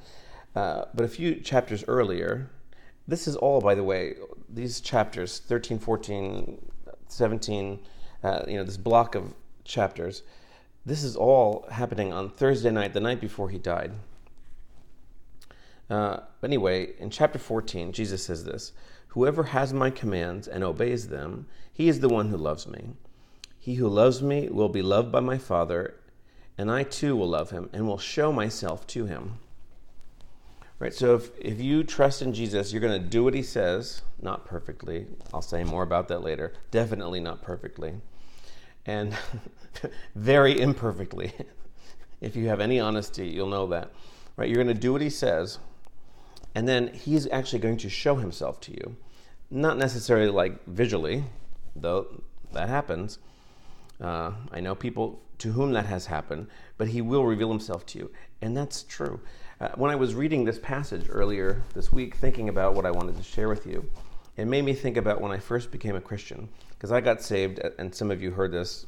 Uh, 0.56 0.86
but 0.94 1.06
a 1.06 1.08
few 1.08 1.36
chapters 1.36 1.84
earlier, 1.88 2.50
this 3.08 3.28
is 3.28 3.36
all, 3.36 3.62
by 3.62 3.76
the 3.76 3.84
way, 3.84 4.16
these 4.50 4.82
chapters 4.82 5.40
13, 5.40 5.80
14, 5.80 6.58
17, 7.08 7.80
uh, 8.24 8.44
you 8.48 8.58
know, 8.58 8.64
this 8.64 8.78
block 8.78 9.16
of 9.16 9.34
chapters, 9.64 10.24
this 10.86 11.04
is 11.04 11.16
all 11.16 11.66
happening 11.72 12.12
on 12.12 12.30
Thursday 12.30 12.72
night, 12.72 12.94
the 12.94 13.00
night 13.00 13.22
before 13.22 13.50
he 13.50 13.58
died. 13.58 13.92
Uh, 15.90 16.22
anyway, 16.42 16.94
in 17.00 17.10
chapter 17.10 17.38
14, 17.38 17.92
Jesus 17.92 18.24
says 18.26 18.46
this 18.46 18.72
Whoever 19.10 19.44
has 19.44 19.74
my 19.74 19.90
commands 19.90 20.48
and 20.48 20.64
obeys 20.64 21.10
them, 21.10 21.48
he 21.74 21.90
is 21.90 22.00
the 22.00 22.10
one 22.10 22.30
who 22.30 22.38
loves 22.38 22.66
me. 22.66 22.92
He 23.60 23.76
who 23.76 23.88
loves 23.88 24.22
me 24.22 24.50
will 24.50 24.70
be 24.70 24.82
loved 24.82 25.12
by 25.12 25.20
my 25.20 25.38
Father, 25.38 25.96
and 26.58 26.72
I 26.72 26.84
too 26.84 27.16
will 27.16 27.30
love 27.30 27.52
him 27.52 27.70
and 27.74 27.88
will 27.88 27.98
show 27.98 28.32
myself 28.32 28.88
to 28.88 29.06
him. 29.06 29.40
Right? 30.82 30.96
So 30.96 31.14
if, 31.14 31.30
if 31.40 31.62
you 31.62 31.84
trust 31.84 32.24
in 32.24 32.34
Jesus, 32.34 32.74
you're 32.74 32.82
going 32.82 33.00
to 33.00 33.08
do 33.08 33.24
what 33.24 33.36
he 33.36 33.44
says, 33.44 34.02
not 34.20 34.46
perfectly. 34.46 35.06
I'll 35.32 35.44
say 35.44 35.64
more 35.64 35.84
about 35.84 36.08
that 36.08 36.24
later. 36.24 36.54
Definitely 36.72 37.20
not 37.20 37.44
perfectly. 37.44 37.94
And 38.88 39.16
very 40.16 40.60
imperfectly. 40.60 41.34
if 42.22 42.36
you 42.36 42.48
have 42.48 42.60
any 42.60 42.80
honesty, 42.80 43.28
you'll 43.28 43.46
know 43.46 43.68
that. 43.68 43.92
Right? 44.38 44.50
You're 44.50 44.56
going 44.56 44.76
to 44.76 44.82
do 44.82 44.92
what 44.92 45.04
he 45.04 45.12
says, 45.12 45.60
and 46.56 46.68
then 46.68 46.88
he's 46.88 47.28
actually 47.28 47.60
going 47.60 47.78
to 47.78 47.90
show 47.90 48.16
himself 48.16 48.60
to 48.62 48.72
you. 48.72 48.96
Not 49.52 49.78
necessarily 49.78 50.32
like 50.32 50.66
visually, 50.66 51.26
though 51.76 52.24
that 52.54 52.70
happens. 52.70 53.20
Uh, 54.02 54.32
I 54.52 54.62
know 54.62 54.74
people 54.74 55.22
to 55.38 55.52
whom 55.52 55.74
that 55.74 55.86
has 55.86 56.08
happened, 56.08 56.48
but 56.80 56.88
he 56.88 57.02
will 57.02 57.24
reveal 57.24 57.50
himself 57.50 57.86
to 57.88 58.00
you. 58.00 58.12
And 58.42 58.58
that's 58.58 58.82
true. 58.82 59.20
Uh, 59.62 59.70
when 59.76 59.92
I 59.92 59.96
was 59.96 60.16
reading 60.16 60.44
this 60.44 60.58
passage 60.58 61.06
earlier 61.08 61.62
this 61.76 61.94
week, 61.94 62.16
thinking 62.16 62.50
about 62.50 62.74
what 62.74 62.88
I 62.88 62.90
wanted 62.90 63.16
to 63.18 63.22
share 63.22 63.48
with 63.48 63.68
you, 63.68 63.88
it 64.36 64.46
made 64.46 64.66
me 64.66 64.74
think 64.74 64.98
about 64.98 65.22
when 65.22 65.32
I 65.32 65.38
first 65.38 65.70
became 65.70 65.96
a 65.96 66.02
Christian. 66.02 66.50
Because 66.70 66.92
I 66.92 67.00
got 67.00 67.22
saved, 67.22 67.60
and 67.78 67.94
some 67.94 68.10
of 68.10 68.24
you 68.24 68.32
heard 68.32 68.52
this, 68.52 68.88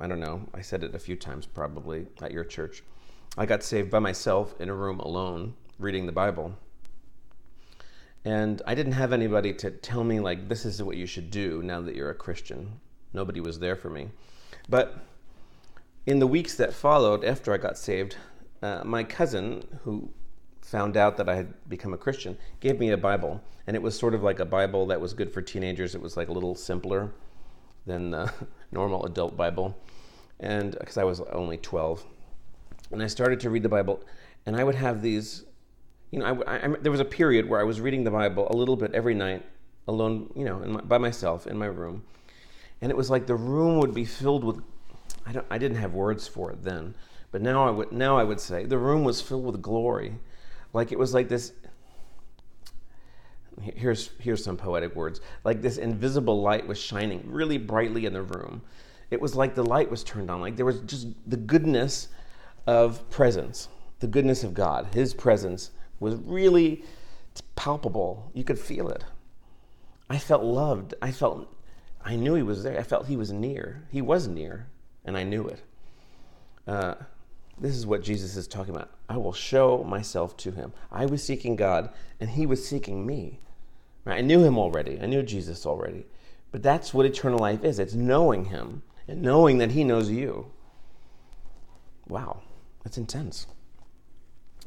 I 0.00 0.06
don't 0.06 0.20
know, 0.20 0.48
I 0.54 0.62
said 0.62 0.82
it 0.82 0.94
a 0.94 0.98
few 0.98 1.14
times 1.14 1.44
probably 1.44 2.06
at 2.22 2.32
your 2.32 2.42
church. 2.42 2.82
I 3.36 3.44
got 3.44 3.62
saved 3.62 3.90
by 3.90 3.98
myself 3.98 4.54
in 4.58 4.70
a 4.70 4.74
room 4.74 4.98
alone, 4.98 5.52
reading 5.78 6.06
the 6.06 6.12
Bible. 6.12 6.56
And 8.24 8.62
I 8.66 8.74
didn't 8.74 8.92
have 8.92 9.12
anybody 9.12 9.52
to 9.52 9.70
tell 9.70 10.04
me, 10.04 10.20
like, 10.20 10.48
this 10.48 10.64
is 10.64 10.82
what 10.82 10.96
you 10.96 11.04
should 11.04 11.30
do 11.30 11.62
now 11.62 11.82
that 11.82 11.96
you're 11.96 12.08
a 12.08 12.14
Christian. 12.14 12.80
Nobody 13.12 13.40
was 13.40 13.58
there 13.58 13.76
for 13.76 13.90
me. 13.90 14.08
But 14.70 15.04
in 16.06 16.18
the 16.18 16.26
weeks 16.26 16.54
that 16.54 16.72
followed 16.72 17.26
after 17.26 17.52
I 17.52 17.58
got 17.58 17.76
saved, 17.76 18.16
uh, 18.64 18.82
my 18.84 19.04
cousin, 19.04 19.62
who 19.82 20.10
found 20.62 20.96
out 20.96 21.16
that 21.18 21.28
I 21.28 21.36
had 21.36 21.52
become 21.68 21.92
a 21.92 21.98
Christian, 21.98 22.36
gave 22.60 22.78
me 22.78 22.90
a 22.90 22.96
Bible. 22.96 23.42
And 23.66 23.76
it 23.76 23.82
was 23.82 23.98
sort 23.98 24.14
of 24.14 24.22
like 24.22 24.40
a 24.40 24.44
Bible 24.44 24.86
that 24.86 25.00
was 25.00 25.12
good 25.12 25.32
for 25.32 25.42
teenagers. 25.42 25.94
It 25.94 26.00
was 26.00 26.16
like 26.16 26.28
a 26.28 26.32
little 26.32 26.54
simpler 26.54 27.12
than 27.86 28.10
the 28.10 28.32
normal 28.72 29.04
adult 29.04 29.36
Bible. 29.36 29.76
And 30.40 30.72
because 30.78 30.96
I 30.96 31.04
was 31.04 31.20
only 31.20 31.58
12. 31.58 32.04
And 32.90 33.02
I 33.02 33.06
started 33.06 33.40
to 33.40 33.50
read 33.50 33.62
the 33.62 33.68
Bible, 33.68 34.02
and 34.46 34.56
I 34.56 34.64
would 34.64 34.74
have 34.74 35.02
these 35.02 35.44
you 36.10 36.20
know, 36.20 36.44
I, 36.46 36.64
I, 36.64 36.68
there 36.80 36.92
was 36.92 37.00
a 37.00 37.04
period 37.04 37.48
where 37.48 37.58
I 37.58 37.64
was 37.64 37.80
reading 37.80 38.04
the 38.04 38.10
Bible 38.12 38.46
a 38.48 38.54
little 38.54 38.76
bit 38.76 38.92
every 38.94 39.14
night, 39.14 39.44
alone, 39.88 40.30
you 40.36 40.44
know, 40.44 40.60
my, 40.60 40.80
by 40.80 40.96
myself 40.96 41.48
in 41.48 41.58
my 41.58 41.66
room, 41.66 42.04
and 42.80 42.92
it 42.92 42.96
was 42.96 43.10
like 43.10 43.26
the 43.26 43.34
room 43.34 43.78
would 43.78 43.92
be 43.92 44.04
filled 44.04 44.44
with. 44.44 44.62
I 45.26 45.32
don't. 45.32 45.46
I 45.50 45.58
didn't 45.58 45.78
have 45.78 45.92
words 45.92 46.28
for 46.28 46.52
it 46.52 46.62
then, 46.62 46.94
but 47.34 47.42
now 47.42 47.66
I 47.66 47.70
would. 47.72 47.90
Now 47.90 48.16
I 48.16 48.22
would 48.22 48.38
say 48.38 48.64
the 48.64 48.78
room 48.78 49.02
was 49.02 49.20
filled 49.20 49.44
with 49.44 49.60
glory, 49.60 50.20
like 50.72 50.92
it 50.92 50.98
was 51.00 51.12
like 51.12 51.28
this. 51.28 51.52
Here's 53.60 54.10
here's 54.20 54.44
some 54.44 54.56
poetic 54.56 54.94
words. 54.94 55.20
Like 55.42 55.60
this 55.60 55.76
invisible 55.76 56.40
light 56.40 56.64
was 56.64 56.78
shining 56.78 57.24
really 57.26 57.58
brightly 57.58 58.06
in 58.06 58.12
the 58.12 58.22
room. 58.22 58.62
It 59.10 59.20
was 59.20 59.34
like 59.34 59.56
the 59.56 59.64
light 59.64 59.90
was 59.90 60.04
turned 60.04 60.30
on. 60.30 60.40
Like 60.40 60.54
there 60.54 60.64
was 60.64 60.78
just 60.82 61.08
the 61.26 61.36
goodness 61.36 62.06
of 62.68 63.10
presence, 63.10 63.66
the 63.98 64.06
goodness 64.06 64.44
of 64.44 64.54
God, 64.54 64.94
His 64.94 65.12
presence 65.12 65.72
was 65.98 66.14
really 66.14 66.84
palpable. 67.56 68.30
You 68.32 68.44
could 68.44 68.60
feel 68.60 68.90
it. 68.90 69.02
I 70.08 70.18
felt 70.18 70.44
loved. 70.44 70.94
I 71.02 71.10
felt, 71.10 71.52
I 72.00 72.14
knew 72.14 72.36
he 72.36 72.44
was 72.44 72.62
there. 72.62 72.78
I 72.78 72.84
felt 72.84 73.08
he 73.08 73.16
was 73.16 73.32
near. 73.32 73.88
He 73.90 74.02
was 74.02 74.28
near, 74.28 74.68
and 75.04 75.16
I 75.16 75.24
knew 75.24 75.48
it. 75.48 75.62
Uh, 76.68 76.94
this 77.58 77.76
is 77.76 77.86
what 77.86 78.02
Jesus 78.02 78.36
is 78.36 78.48
talking 78.48 78.74
about. 78.74 78.90
I 79.08 79.16
will 79.16 79.32
show 79.32 79.84
myself 79.84 80.36
to 80.38 80.50
him. 80.50 80.72
I 80.90 81.06
was 81.06 81.22
seeking 81.22 81.56
God, 81.56 81.90
and 82.20 82.30
he 82.30 82.46
was 82.46 82.66
seeking 82.66 83.06
me. 83.06 83.40
I 84.06 84.20
knew 84.20 84.42
him 84.42 84.58
already. 84.58 85.00
I 85.00 85.06
knew 85.06 85.22
Jesus 85.22 85.64
already. 85.64 86.06
But 86.50 86.62
that's 86.62 86.92
what 86.92 87.06
eternal 87.06 87.38
life 87.38 87.64
is 87.64 87.78
it's 87.78 87.94
knowing 87.94 88.46
him 88.46 88.82
and 89.08 89.22
knowing 89.22 89.58
that 89.58 89.72
he 89.72 89.84
knows 89.84 90.10
you. 90.10 90.50
Wow, 92.08 92.42
that's 92.82 92.98
intense. 92.98 93.46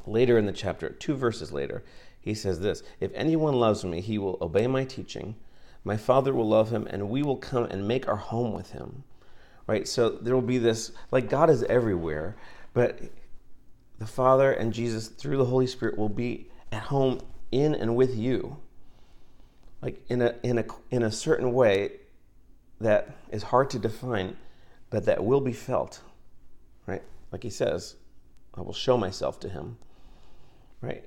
Later 0.06 0.38
in 0.38 0.46
the 0.46 0.52
chapter, 0.52 0.90
two 0.90 1.14
verses 1.14 1.52
later, 1.52 1.84
he 2.20 2.34
says 2.34 2.60
this 2.60 2.82
If 3.00 3.12
anyone 3.14 3.54
loves 3.54 3.84
me, 3.84 4.00
he 4.00 4.18
will 4.18 4.38
obey 4.40 4.66
my 4.66 4.84
teaching. 4.84 5.36
My 5.84 5.96
Father 5.96 6.34
will 6.34 6.48
love 6.48 6.70
him, 6.70 6.86
and 6.90 7.08
we 7.08 7.22
will 7.22 7.36
come 7.36 7.64
and 7.64 7.86
make 7.86 8.08
our 8.08 8.16
home 8.16 8.52
with 8.52 8.72
him. 8.72 9.04
Right? 9.66 9.86
So 9.86 10.10
there 10.10 10.34
will 10.34 10.42
be 10.42 10.58
this, 10.58 10.92
like 11.10 11.30
God 11.30 11.50
is 11.50 11.62
everywhere, 11.64 12.36
but 12.78 13.00
the 13.98 14.06
Father 14.06 14.52
and 14.52 14.72
Jesus, 14.72 15.08
through 15.08 15.36
the 15.38 15.44
Holy 15.44 15.66
Spirit, 15.66 15.98
will 15.98 16.08
be 16.08 16.48
at 16.70 16.84
home 16.84 17.20
in 17.50 17.74
and 17.74 17.96
with 17.96 18.16
you. 18.16 18.58
Like 19.82 20.04
in 20.08 20.22
a, 20.22 20.34
in 20.42 20.58
a, 20.58 20.64
in 20.90 21.02
a 21.02 21.10
certain 21.10 21.52
way 21.52 21.92
that 22.80 23.16
is 23.30 23.42
hard 23.42 23.70
to 23.70 23.78
define, 23.78 24.36
but 24.90 25.04
that 25.06 25.24
will 25.24 25.40
be 25.40 25.52
felt. 25.52 26.00
Right? 26.86 27.02
Like 27.32 27.42
he 27.42 27.50
says, 27.50 27.96
I 28.54 28.60
will 28.60 28.72
show 28.72 28.96
myself 28.96 29.40
to 29.40 29.48
him 29.48 29.78
right? 30.80 31.04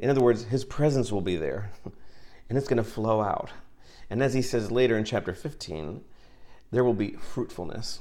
In 0.00 0.10
other 0.10 0.20
words, 0.20 0.44
his 0.44 0.64
presence 0.64 1.12
will 1.12 1.20
be 1.20 1.36
there 1.36 1.70
and 2.48 2.58
it's 2.58 2.68
going 2.68 2.82
to 2.82 2.88
flow 2.88 3.20
out. 3.20 3.50
And 4.10 4.22
as 4.22 4.34
he 4.34 4.42
says 4.42 4.70
later 4.70 4.96
in 4.96 5.04
chapter 5.04 5.32
15, 5.34 6.02
there 6.70 6.84
will 6.84 6.94
be 6.94 7.12
fruitfulness. 7.12 8.00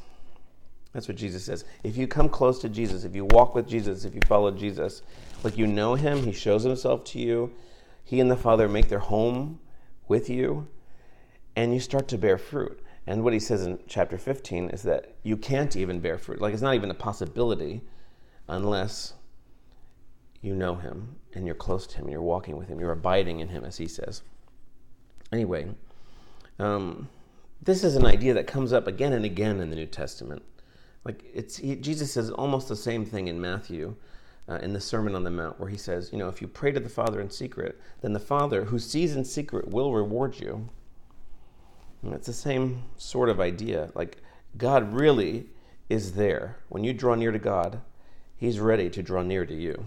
That's 0.95 1.09
what 1.09 1.17
Jesus 1.17 1.43
says. 1.43 1.65
If 1.83 1.97
you 1.97 2.07
come 2.07 2.29
close 2.29 2.59
to 2.59 2.69
Jesus, 2.69 3.03
if 3.03 3.13
you 3.13 3.25
walk 3.25 3.53
with 3.53 3.67
Jesus, 3.67 4.05
if 4.05 4.15
you 4.15 4.21
follow 4.25 4.49
Jesus, 4.49 5.01
like 5.43 5.57
you 5.57 5.67
know 5.67 5.95
him, 5.95 6.23
he 6.23 6.31
shows 6.31 6.63
himself 6.63 7.03
to 7.03 7.19
you, 7.19 7.51
he 8.05 8.21
and 8.21 8.31
the 8.31 8.37
Father 8.37 8.69
make 8.69 8.87
their 8.87 8.99
home 8.99 9.59
with 10.07 10.29
you, 10.29 10.69
and 11.53 11.73
you 11.73 11.81
start 11.81 12.07
to 12.07 12.17
bear 12.17 12.37
fruit. 12.37 12.81
And 13.07 13.25
what 13.25 13.33
he 13.33 13.39
says 13.41 13.65
in 13.65 13.77
chapter 13.89 14.17
15 14.17 14.69
is 14.69 14.83
that 14.83 15.15
you 15.21 15.35
can't 15.35 15.75
even 15.75 15.99
bear 15.99 16.17
fruit. 16.17 16.39
Like 16.39 16.53
it's 16.53 16.63
not 16.63 16.75
even 16.75 16.89
a 16.89 16.95
possibility 16.95 17.81
unless 18.47 19.15
you 20.41 20.55
know 20.55 20.75
him 20.75 21.17
and 21.33 21.45
you're 21.45 21.55
close 21.55 21.85
to 21.87 21.97
him, 21.97 22.07
you're 22.07 22.21
walking 22.21 22.55
with 22.55 22.69
him, 22.69 22.79
you're 22.79 22.93
abiding 22.93 23.41
in 23.41 23.49
him, 23.49 23.65
as 23.65 23.75
he 23.75 23.87
says. 23.89 24.21
Anyway, 25.33 25.67
um, 26.57 27.09
this 27.61 27.83
is 27.83 27.97
an 27.97 28.05
idea 28.05 28.33
that 28.33 28.47
comes 28.47 28.71
up 28.71 28.87
again 28.87 29.11
and 29.11 29.25
again 29.25 29.59
in 29.59 29.69
the 29.69 29.75
New 29.75 29.87
Testament. 29.87 30.41
Like 31.05 31.23
it's 31.33 31.57
he, 31.57 31.75
Jesus 31.75 32.11
says 32.11 32.31
almost 32.31 32.67
the 32.67 32.75
same 32.75 33.05
thing 33.05 33.27
in 33.27 33.39
Matthew, 33.39 33.95
uh, 34.49 34.55
in 34.55 34.73
the 34.73 34.81
Sermon 34.81 35.15
on 35.15 35.23
the 35.23 35.31
Mount, 35.31 35.59
where 35.59 35.69
he 35.69 35.77
says, 35.77 36.09
you 36.11 36.17
know, 36.17 36.27
if 36.27 36.41
you 36.41 36.47
pray 36.47 36.71
to 36.71 36.79
the 36.79 36.89
Father 36.89 37.21
in 37.21 37.29
secret, 37.29 37.79
then 38.01 38.11
the 38.11 38.19
Father 38.19 38.65
who 38.65 38.79
sees 38.79 39.15
in 39.15 39.23
secret 39.23 39.69
will 39.69 39.93
reward 39.93 40.39
you. 40.39 40.67
And 42.01 42.13
it's 42.13 42.27
the 42.27 42.33
same 42.33 42.83
sort 42.97 43.29
of 43.29 43.39
idea. 43.39 43.91
Like 43.93 44.17
God 44.57 44.93
really 44.93 45.45
is 45.89 46.13
there. 46.13 46.57
When 46.69 46.83
you 46.83 46.91
draw 46.91 47.15
near 47.15 47.31
to 47.31 47.39
God, 47.39 47.81
He's 48.37 48.59
ready 48.59 48.89
to 48.89 49.01
draw 49.01 49.21
near 49.21 49.45
to 49.45 49.55
you. 49.55 49.85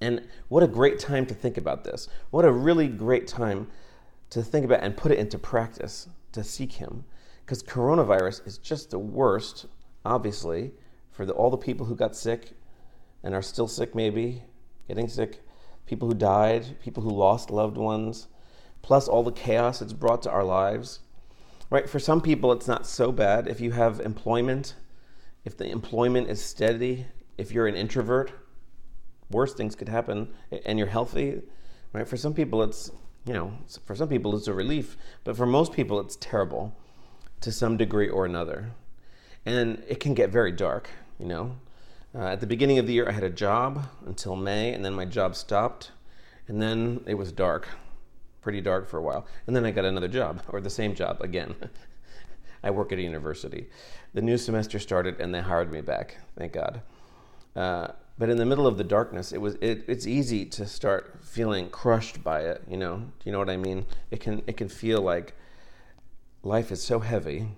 And 0.00 0.26
what 0.48 0.62
a 0.62 0.68
great 0.68 0.98
time 0.98 1.26
to 1.26 1.34
think 1.34 1.56
about 1.56 1.84
this. 1.84 2.08
What 2.30 2.44
a 2.44 2.52
really 2.52 2.88
great 2.88 3.26
time 3.26 3.68
to 4.30 4.42
think 4.42 4.64
about 4.64 4.82
and 4.82 4.96
put 4.96 5.12
it 5.12 5.18
into 5.18 5.38
practice 5.38 6.08
to 6.32 6.44
seek 6.44 6.72
Him. 6.72 7.04
Because 7.44 7.62
coronavirus 7.62 8.46
is 8.46 8.56
just 8.56 8.90
the 8.90 8.98
worst, 8.98 9.66
obviously, 10.04 10.72
for 11.10 11.26
the, 11.26 11.32
all 11.32 11.50
the 11.50 11.58
people 11.58 11.86
who 11.86 11.94
got 11.94 12.16
sick 12.16 12.52
and 13.22 13.34
are 13.34 13.42
still 13.42 13.68
sick, 13.68 13.94
maybe, 13.94 14.42
getting 14.88 15.08
sick, 15.08 15.42
people 15.86 16.08
who 16.08 16.14
died, 16.14 16.80
people 16.80 17.02
who 17.02 17.10
lost 17.10 17.50
loved 17.50 17.76
ones, 17.76 18.28
plus 18.80 19.08
all 19.08 19.22
the 19.22 19.32
chaos 19.32 19.82
it's 19.82 19.92
brought 19.92 20.22
to 20.22 20.30
our 20.30 20.44
lives. 20.44 21.00
Right? 21.68 21.88
For 21.88 21.98
some 21.98 22.22
people, 22.22 22.50
it's 22.52 22.68
not 22.68 22.86
so 22.86 23.12
bad. 23.12 23.46
If 23.46 23.60
you 23.60 23.72
have 23.72 24.00
employment, 24.00 24.74
if 25.44 25.56
the 25.56 25.66
employment 25.66 26.30
is 26.30 26.42
steady, 26.42 27.06
if 27.36 27.52
you're 27.52 27.66
an 27.66 27.74
introvert, 27.74 28.32
worse 29.30 29.52
things 29.52 29.74
could 29.74 29.88
happen 29.88 30.28
and 30.64 30.78
you're 30.78 30.88
healthy, 30.88 31.42
right? 31.92 32.06
For 32.06 32.16
some 32.16 32.32
people, 32.32 32.62
it's, 32.62 32.90
you 33.26 33.32
know, 33.34 33.52
for 33.84 33.94
some 33.94 34.08
people, 34.08 34.36
it's 34.36 34.46
a 34.46 34.54
relief, 34.54 34.96
but 35.24 35.36
for 35.36 35.46
most 35.46 35.72
people, 35.72 36.00
it's 36.00 36.16
terrible 36.16 36.76
to 37.44 37.52
some 37.52 37.76
degree 37.76 38.08
or 38.08 38.24
another. 38.24 38.70
And 39.44 39.82
it 39.86 40.00
can 40.00 40.14
get 40.14 40.30
very 40.30 40.50
dark, 40.50 40.88
you 41.18 41.26
know. 41.26 41.56
Uh, 42.14 42.28
at 42.28 42.40
the 42.40 42.46
beginning 42.46 42.78
of 42.78 42.86
the 42.86 42.94
year, 42.94 43.06
I 43.06 43.12
had 43.12 43.22
a 43.22 43.30
job 43.30 43.86
until 44.06 44.34
May, 44.34 44.72
and 44.72 44.82
then 44.82 44.94
my 44.94 45.04
job 45.04 45.36
stopped, 45.36 45.90
and 46.48 46.60
then 46.60 47.04
it 47.06 47.14
was 47.14 47.32
dark, 47.32 47.68
pretty 48.40 48.62
dark 48.62 48.88
for 48.88 48.96
a 48.96 49.02
while. 49.02 49.26
And 49.46 49.54
then 49.54 49.66
I 49.66 49.72
got 49.72 49.84
another 49.84 50.08
job, 50.08 50.42
or 50.48 50.60
the 50.62 50.70
same 50.70 50.94
job 50.94 51.20
again. 51.20 51.54
I 52.62 52.70
work 52.70 52.92
at 52.92 52.98
a 52.98 53.02
university. 53.02 53.66
The 54.14 54.22
new 54.22 54.38
semester 54.38 54.78
started, 54.78 55.20
and 55.20 55.34
they 55.34 55.42
hired 55.42 55.70
me 55.70 55.82
back, 55.82 56.16
thank 56.38 56.52
God. 56.54 56.80
Uh, 57.54 57.88
but 58.16 58.30
in 58.30 58.38
the 58.38 58.46
middle 58.46 58.66
of 58.66 58.78
the 58.78 58.84
darkness 58.84 59.32
it 59.32 59.40
was 59.40 59.56
it, 59.60 59.84
it's 59.86 60.06
easy 60.06 60.44
to 60.44 60.66
start 60.66 61.16
feeling 61.20 61.68
crushed 61.68 62.22
by 62.22 62.40
it 62.40 62.62
you 62.68 62.76
know 62.76 62.98
do 62.98 63.24
you 63.24 63.32
know 63.32 63.40
what 63.40 63.50
i 63.50 63.56
mean 63.56 63.84
it 64.12 64.20
can 64.20 64.40
it 64.46 64.56
can 64.56 64.68
feel 64.68 65.02
like 65.02 65.34
life 66.44 66.70
is 66.70 66.82
so 66.82 67.00
heavy 67.00 67.48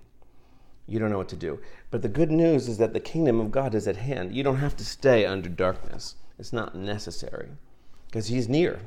you 0.87 0.99
don't 0.99 1.11
know 1.11 1.17
what 1.17 1.29
to 1.29 1.35
do. 1.35 1.59
But 1.91 2.01
the 2.01 2.07
good 2.07 2.31
news 2.31 2.69
is 2.69 2.77
that 2.77 2.93
the 2.93 2.99
kingdom 2.99 3.39
of 3.39 3.51
god 3.51 3.75
is 3.75 3.87
at 3.87 3.97
hand. 3.97 4.33
You 4.33 4.41
don't 4.41 4.57
have 4.57 4.75
to 4.77 4.85
stay 4.85 5.25
under 5.25 5.49
darkness. 5.49 6.15
It's 6.39 6.53
not 6.53 6.75
necessary 6.75 7.49
because 8.07 8.27
he's 8.27 8.47
near. 8.47 8.79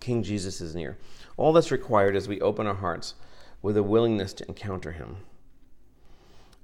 King 0.00 0.22
jesus 0.22 0.60
is 0.60 0.74
near. 0.74 0.96
All 1.36 1.52
that's 1.52 1.70
required 1.70 2.16
is 2.16 2.26
we 2.26 2.40
open 2.40 2.66
our 2.66 2.74
hearts 2.74 3.14
with 3.60 3.76
a 3.76 3.82
willingness 3.82 4.32
to 4.34 4.48
encounter 4.48 4.92
him. 4.92 5.16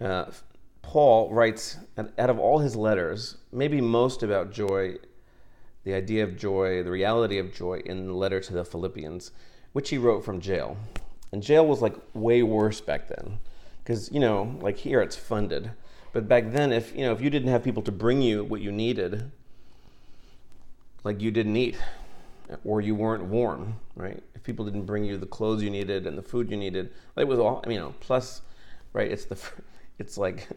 Uh, 0.01 0.27
Paul 0.83 1.31
writes, 1.31 1.77
out 1.99 2.31
of 2.31 2.39
all 2.39 2.59
his 2.59 2.75
letters, 2.75 3.37
maybe 3.53 3.81
most 3.81 4.23
about 4.23 4.51
joy, 4.51 4.97
the 5.85 5.93
idea 5.93 6.25
of 6.25 6.37
joy, 6.37 6.83
the 6.83 6.91
reality 6.91 7.39
of 7.39 7.53
joy, 7.53 7.83
in 7.85 8.07
the 8.07 8.15
letter 8.15 8.41
to 8.41 8.53
the 8.53 8.65
Philippians, 8.65 9.31
which 9.73 9.91
he 9.91 9.99
wrote 9.99 10.25
from 10.25 10.41
jail. 10.41 10.77
And 11.33 11.43
jail 11.43 11.67
was 11.67 11.81
like 11.81 11.95
way 12.13 12.43
worse 12.43 12.81
back 12.81 13.09
then, 13.09 13.39
because 13.83 14.11
you 14.11 14.21
know, 14.21 14.57
like 14.61 14.79
here 14.79 15.01
it's 15.01 15.17
funded, 15.17 15.71
but 16.13 16.29
back 16.29 16.51
then, 16.51 16.73
if 16.73 16.95
you 16.95 17.03
know, 17.03 17.13
if 17.13 17.21
you 17.21 17.31
didn't 17.31 17.51
have 17.51 17.63
people 17.63 17.83
to 17.85 17.93
bring 17.93 18.21
you 18.21 18.45
what 18.45 18.61
you 18.61 18.73
needed, 18.73 19.31
like 21.05 21.21
you 21.21 21.31
didn't 21.31 21.57
eat, 21.57 21.77
or 22.65 22.81
you 22.81 22.95
weren't 22.95 23.25
warm, 23.25 23.79
right? 23.95 24.23
If 24.35 24.43
people 24.43 24.65
didn't 24.65 24.87
bring 24.87 25.05
you 25.05 25.17
the 25.17 25.27
clothes 25.27 25.63
you 25.63 25.71
needed 25.71 26.07
and 26.07 26.19
the 26.19 26.23
food 26.23 26.51
you 26.51 26.57
needed, 26.57 26.93
it 27.17 27.29
was 27.29 27.39
all, 27.39 27.61
I 27.65 27.69
mean, 27.69 27.77
you 27.77 27.81
know, 27.81 27.95
plus, 28.01 28.43
right? 28.93 29.11
It's 29.11 29.25
the, 29.25 29.39
it's 29.99 30.19
like 30.19 30.49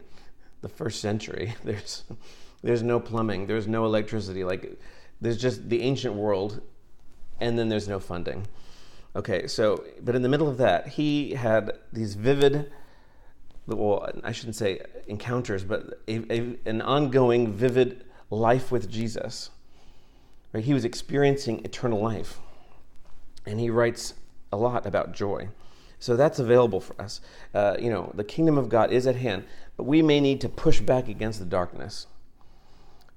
the 0.60 0.68
first 0.68 1.00
century. 1.00 1.54
There's 1.64 2.04
there's 2.62 2.82
no 2.82 2.98
plumbing, 2.98 3.46
there's 3.46 3.68
no 3.68 3.84
electricity. 3.84 4.42
Like 4.42 4.80
there's 5.20 5.36
just 5.36 5.68
the 5.68 5.82
ancient 5.82 6.14
world 6.14 6.62
and 7.38 7.58
then 7.58 7.68
there's 7.68 7.88
no 7.88 8.00
funding. 8.00 8.46
Okay, 9.16 9.46
so, 9.46 9.84
but 10.02 10.16
in 10.16 10.22
the 10.22 10.28
middle 10.28 10.48
of 10.48 10.56
that, 10.58 10.88
he 10.88 11.34
had 11.34 11.78
these 11.92 12.14
vivid, 12.14 12.72
well, 13.66 14.10
I 14.24 14.32
shouldn't 14.32 14.56
say 14.56 14.80
encounters, 15.06 15.62
but 15.62 16.00
a, 16.08 16.32
a, 16.32 16.56
an 16.66 16.82
ongoing, 16.82 17.52
vivid 17.52 18.04
life 18.30 18.72
with 18.72 18.90
Jesus. 18.90 19.50
Right? 20.52 20.64
He 20.64 20.74
was 20.74 20.84
experiencing 20.84 21.64
eternal 21.64 22.00
life. 22.00 22.40
And 23.46 23.60
he 23.60 23.70
writes 23.70 24.14
a 24.52 24.56
lot 24.56 24.86
about 24.86 25.12
joy. 25.12 25.48
So 25.98 26.16
that's 26.16 26.38
available 26.38 26.80
for 26.80 27.00
us. 27.00 27.20
Uh, 27.54 27.76
you 27.78 27.90
know, 27.90 28.10
the 28.14 28.24
kingdom 28.24 28.58
of 28.58 28.68
God 28.68 28.90
is 28.90 29.06
at 29.06 29.16
hand, 29.16 29.44
but 29.76 29.84
we 29.84 30.02
may 30.02 30.20
need 30.20 30.40
to 30.40 30.48
push 30.48 30.80
back 30.80 31.08
against 31.08 31.38
the 31.38 31.44
darkness. 31.44 32.06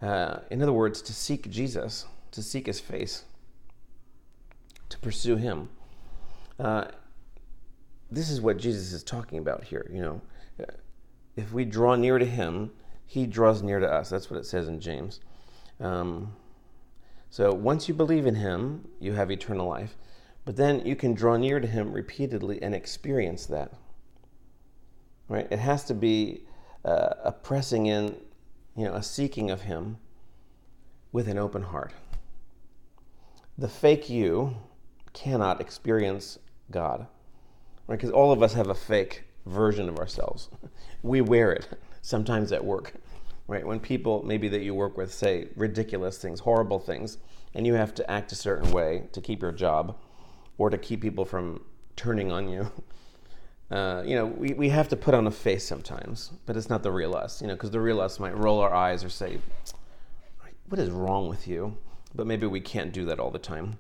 Uh, 0.01 0.39
in 0.51 0.62
other 0.62 0.74
words, 0.74 1.01
to 1.01 1.13
seek 1.13 1.50
Jesus, 1.50 2.06
to 2.32 2.44
seek 2.44 2.68
his 2.68 2.80
face, 2.80 3.24
to 4.89 4.98
pursue 5.00 5.38
him. 5.38 5.70
Uh, 6.60 6.86
this 8.10 8.30
is 8.30 8.42
what 8.42 8.58
Jesus 8.58 8.94
is 8.94 9.04
talking 9.04 9.40
about 9.40 9.64
here. 9.64 9.90
You 9.94 10.02
know, 10.02 10.22
if 11.36 11.52
we 11.54 11.66
draw 11.66 11.96
near 11.96 12.18
to 12.18 12.26
Him, 12.26 12.72
He 13.06 13.28
draws 13.28 13.62
near 13.62 13.80
to 13.80 13.88
us. 13.88 14.10
That's 14.10 14.30
what 14.30 14.40
it 14.40 14.46
says 14.46 14.68
in 14.68 14.80
James. 14.80 15.20
Um, 15.80 16.34
so 17.30 17.54
once 17.54 17.88
you 17.88 17.94
believe 17.94 18.26
in 18.26 18.36
Him, 18.36 18.88
you 19.00 19.14
have 19.14 19.30
eternal 19.30 19.68
life. 19.68 19.96
But 20.46 20.56
then 20.56 20.86
you 20.86 20.96
can 20.96 21.14
draw 21.14 21.36
near 21.36 21.60
to 21.60 21.68
Him 21.68 21.92
repeatedly 21.92 22.62
and 22.62 22.74
experience 22.74 23.46
that. 23.48 23.74
Right? 25.28 25.48
It 25.52 25.60
has 25.60 25.84
to 25.86 25.94
be 25.94 26.44
uh, 26.86 27.10
a 27.24 27.32
pressing 27.34 27.88
in, 27.88 28.16
you 28.76 28.86
know, 28.86 28.94
a 28.94 29.04
seeking 29.04 29.52
of 29.52 29.64
Him 29.64 29.98
with 31.12 31.28
an 31.28 31.38
open 31.38 31.64
heart. 31.64 31.92
The 33.58 33.68
fake 33.68 34.10
you 34.10 34.56
cannot 35.14 35.60
experience 35.60 36.40
God. 36.72 37.08
Right? 37.88 37.96
Because 37.98 38.12
all 38.12 38.32
of 38.32 38.44
us 38.44 38.54
have 38.54 38.68
a 38.68 38.76
fake 38.76 39.24
version 39.46 39.90
of 39.90 39.98
ourselves. 39.98 40.50
We 41.04 41.22
wear 41.22 41.52
it 41.52 41.68
sometimes 42.02 42.52
at 42.52 42.66
work. 42.66 42.94
Right? 43.48 43.66
When 43.66 43.80
people 43.80 44.24
maybe 44.26 44.50
that 44.50 44.62
you 44.62 44.74
work 44.74 44.98
with 44.98 45.14
say 45.14 45.50
ridiculous 45.56 46.18
things, 46.18 46.40
horrible 46.40 46.80
things, 46.80 47.20
and 47.54 47.66
you 47.66 47.76
have 47.76 47.94
to 47.96 48.12
act 48.12 48.32
a 48.32 48.36
certain 48.36 48.72
way 48.72 49.04
to 49.12 49.22
keep 49.22 49.42
your 49.42 49.52
job 49.52 49.96
or 50.58 50.70
to 50.70 50.78
keep 50.78 51.02
people 51.02 51.24
from 51.24 51.62
turning 51.96 52.32
on 52.32 52.50
you. 52.50 52.72
Uh, 53.70 54.02
you 54.06 54.16
know, 54.16 54.26
we, 54.26 54.54
we 54.54 54.70
have 54.70 54.88
to 54.88 54.96
put 54.96 55.14
on 55.14 55.28
a 55.28 55.32
face 55.32 55.66
sometimes, 55.66 56.32
but 56.46 56.56
it's 56.56 56.70
not 56.70 56.84
the 56.84 56.92
real 56.92 57.14
us, 57.16 57.42
you 57.42 57.48
know, 57.48 57.54
because 57.54 57.72
the 57.72 57.82
real 57.82 58.00
us 58.00 58.18
might 58.18 58.34
roll 58.38 58.62
our 58.62 58.74
eyes 58.74 59.04
or 59.04 59.10
say, 59.10 59.40
What 60.70 60.80
is 60.80 60.90
wrong 60.90 61.28
with 61.28 61.50
you? 61.50 61.78
But 62.16 62.28
maybe 62.28 62.48
we 62.48 62.62
can't 62.62 62.94
do 62.94 63.04
that 63.08 63.20
all 63.20 63.30
the 63.30 63.40
time. 63.40 63.78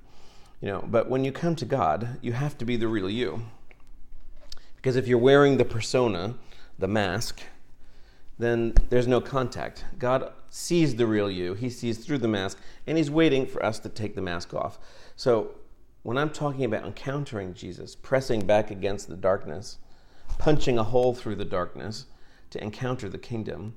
You 0.61 0.69
know, 0.69 0.83
but 0.87 1.09
when 1.09 1.23
you 1.23 1.31
come 1.31 1.55
to 1.55 1.65
God, 1.65 2.17
you 2.21 2.33
have 2.33 2.57
to 2.57 2.65
be 2.65 2.77
the 2.77 2.87
real 2.87 3.09
you. 3.09 3.43
Because 4.75 4.95
if 4.95 5.07
you're 5.07 5.19
wearing 5.19 5.57
the 5.57 5.65
persona, 5.65 6.35
the 6.79 6.87
mask, 6.87 7.41
then 8.39 8.73
there's 8.89 9.07
no 9.07 9.21
contact. 9.21 9.85
God 9.99 10.31
sees 10.49 10.95
the 10.95 11.05
real 11.05 11.29
you, 11.29 11.53
He 11.53 11.69
sees 11.69 11.99
through 11.99 12.19
the 12.19 12.27
mask, 12.27 12.59
and 12.85 12.97
He's 12.97 13.11
waiting 13.11 13.45
for 13.45 13.63
us 13.63 13.79
to 13.79 13.89
take 13.89 14.15
the 14.15 14.21
mask 14.21 14.53
off. 14.53 14.79
So 15.15 15.55
when 16.03 16.17
I'm 16.17 16.29
talking 16.29 16.63
about 16.63 16.85
encountering 16.85 17.53
Jesus, 17.53 17.95
pressing 17.95 18.45
back 18.45 18.71
against 18.71 19.07
the 19.07 19.17
darkness, 19.17 19.77
punching 20.37 20.77
a 20.77 20.83
hole 20.83 21.13
through 21.13 21.35
the 21.35 21.45
darkness 21.45 22.05
to 22.51 22.63
encounter 22.63 23.09
the 23.09 23.17
kingdom, 23.17 23.75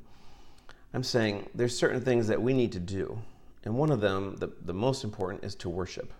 I'm 0.94 1.02
saying 1.02 1.49
there's 1.54 1.76
certain 1.76 2.00
things 2.00 2.28
that 2.28 2.40
we 2.40 2.52
need 2.52 2.72
to 2.72 2.80
do. 2.80 3.20
And 3.64 3.75
one 3.75 3.90
of 3.90 4.00
them, 4.00 4.37
the, 4.37 4.50
the 4.64 4.72
most 4.72 5.04
important, 5.04 5.44
is 5.44 5.54
to 5.56 5.68
worship. 5.68 6.12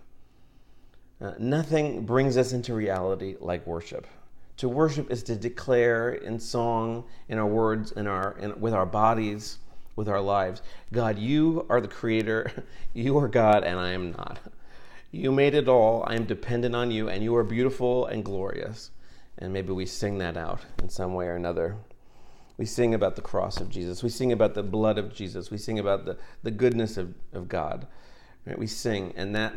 Uh, 1.21 1.33
nothing 1.37 2.03
brings 2.03 2.35
us 2.35 2.51
into 2.51 2.73
reality 2.73 3.35
like 3.39 3.65
worship. 3.67 4.07
To 4.57 4.69
worship 4.69 5.11
is 5.11 5.23
to 5.23 5.35
declare 5.35 6.13
in 6.13 6.39
song, 6.39 7.03
in 7.29 7.37
our 7.37 7.45
words, 7.45 7.91
in 7.91 8.07
our, 8.07 8.35
in, 8.39 8.59
with 8.59 8.73
our 8.73 8.85
bodies, 8.85 9.59
with 9.95 10.07
our 10.07 10.21
lives 10.21 10.61
God, 10.91 11.19
you 11.19 11.65
are 11.69 11.81
the 11.81 11.87
creator, 11.87 12.51
you 12.93 13.17
are 13.17 13.27
God, 13.27 13.63
and 13.63 13.79
I 13.79 13.91
am 13.91 14.11
not. 14.11 14.39
You 15.11 15.31
made 15.31 15.53
it 15.53 15.67
all. 15.67 16.03
I 16.07 16.15
am 16.15 16.23
dependent 16.23 16.75
on 16.75 16.89
you, 16.89 17.09
and 17.09 17.21
you 17.21 17.35
are 17.35 17.43
beautiful 17.43 18.05
and 18.05 18.23
glorious. 18.23 18.91
And 19.37 19.51
maybe 19.51 19.73
we 19.73 19.85
sing 19.85 20.17
that 20.19 20.37
out 20.37 20.61
in 20.81 20.89
some 20.89 21.13
way 21.13 21.27
or 21.27 21.35
another. 21.35 21.75
We 22.57 22.65
sing 22.65 22.93
about 22.93 23.15
the 23.15 23.21
cross 23.21 23.59
of 23.59 23.69
Jesus. 23.69 24.03
We 24.03 24.09
sing 24.09 24.31
about 24.31 24.53
the 24.53 24.63
blood 24.63 24.97
of 24.97 25.13
Jesus. 25.13 25.51
We 25.51 25.57
sing 25.57 25.79
about 25.79 26.05
the, 26.05 26.17
the 26.43 26.51
goodness 26.51 26.97
of, 26.97 27.13
of 27.33 27.49
God. 27.49 27.87
Right? 28.45 28.57
We 28.57 28.67
sing, 28.67 29.13
and 29.17 29.35
that 29.35 29.53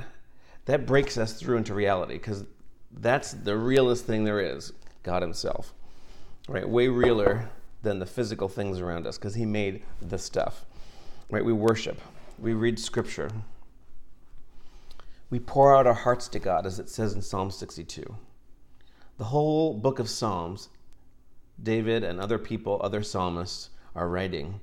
that 0.66 0.86
breaks 0.86 1.18
us 1.18 1.34
through 1.34 1.58
into 1.58 1.74
reality 1.74 2.14
because 2.14 2.44
that's 2.90 3.32
the 3.32 3.56
realest 3.56 4.04
thing 4.04 4.24
there 4.24 4.40
is 4.40 4.72
God 5.02 5.22
Himself. 5.22 5.74
Right? 6.48 6.68
Way 6.68 6.88
realer 6.88 7.50
than 7.82 7.98
the 7.98 8.06
physical 8.06 8.48
things 8.48 8.80
around 8.80 9.06
us 9.06 9.18
because 9.18 9.34
He 9.34 9.46
made 9.46 9.82
the 10.00 10.18
stuff. 10.18 10.64
Right? 11.30 11.44
We 11.44 11.52
worship, 11.52 12.00
we 12.38 12.54
read 12.54 12.78
Scripture, 12.78 13.30
we 15.30 15.40
pour 15.40 15.74
out 15.74 15.86
our 15.86 15.94
hearts 15.94 16.28
to 16.28 16.38
God, 16.38 16.66
as 16.66 16.78
it 16.78 16.88
says 16.88 17.12
in 17.14 17.22
Psalm 17.22 17.50
62. 17.50 18.16
The 19.16 19.24
whole 19.24 19.74
book 19.74 19.98
of 19.98 20.08
Psalms, 20.08 20.68
David 21.60 22.04
and 22.04 22.20
other 22.20 22.38
people, 22.38 22.80
other 22.82 23.02
psalmists, 23.02 23.70
are 23.94 24.08
writing 24.08 24.60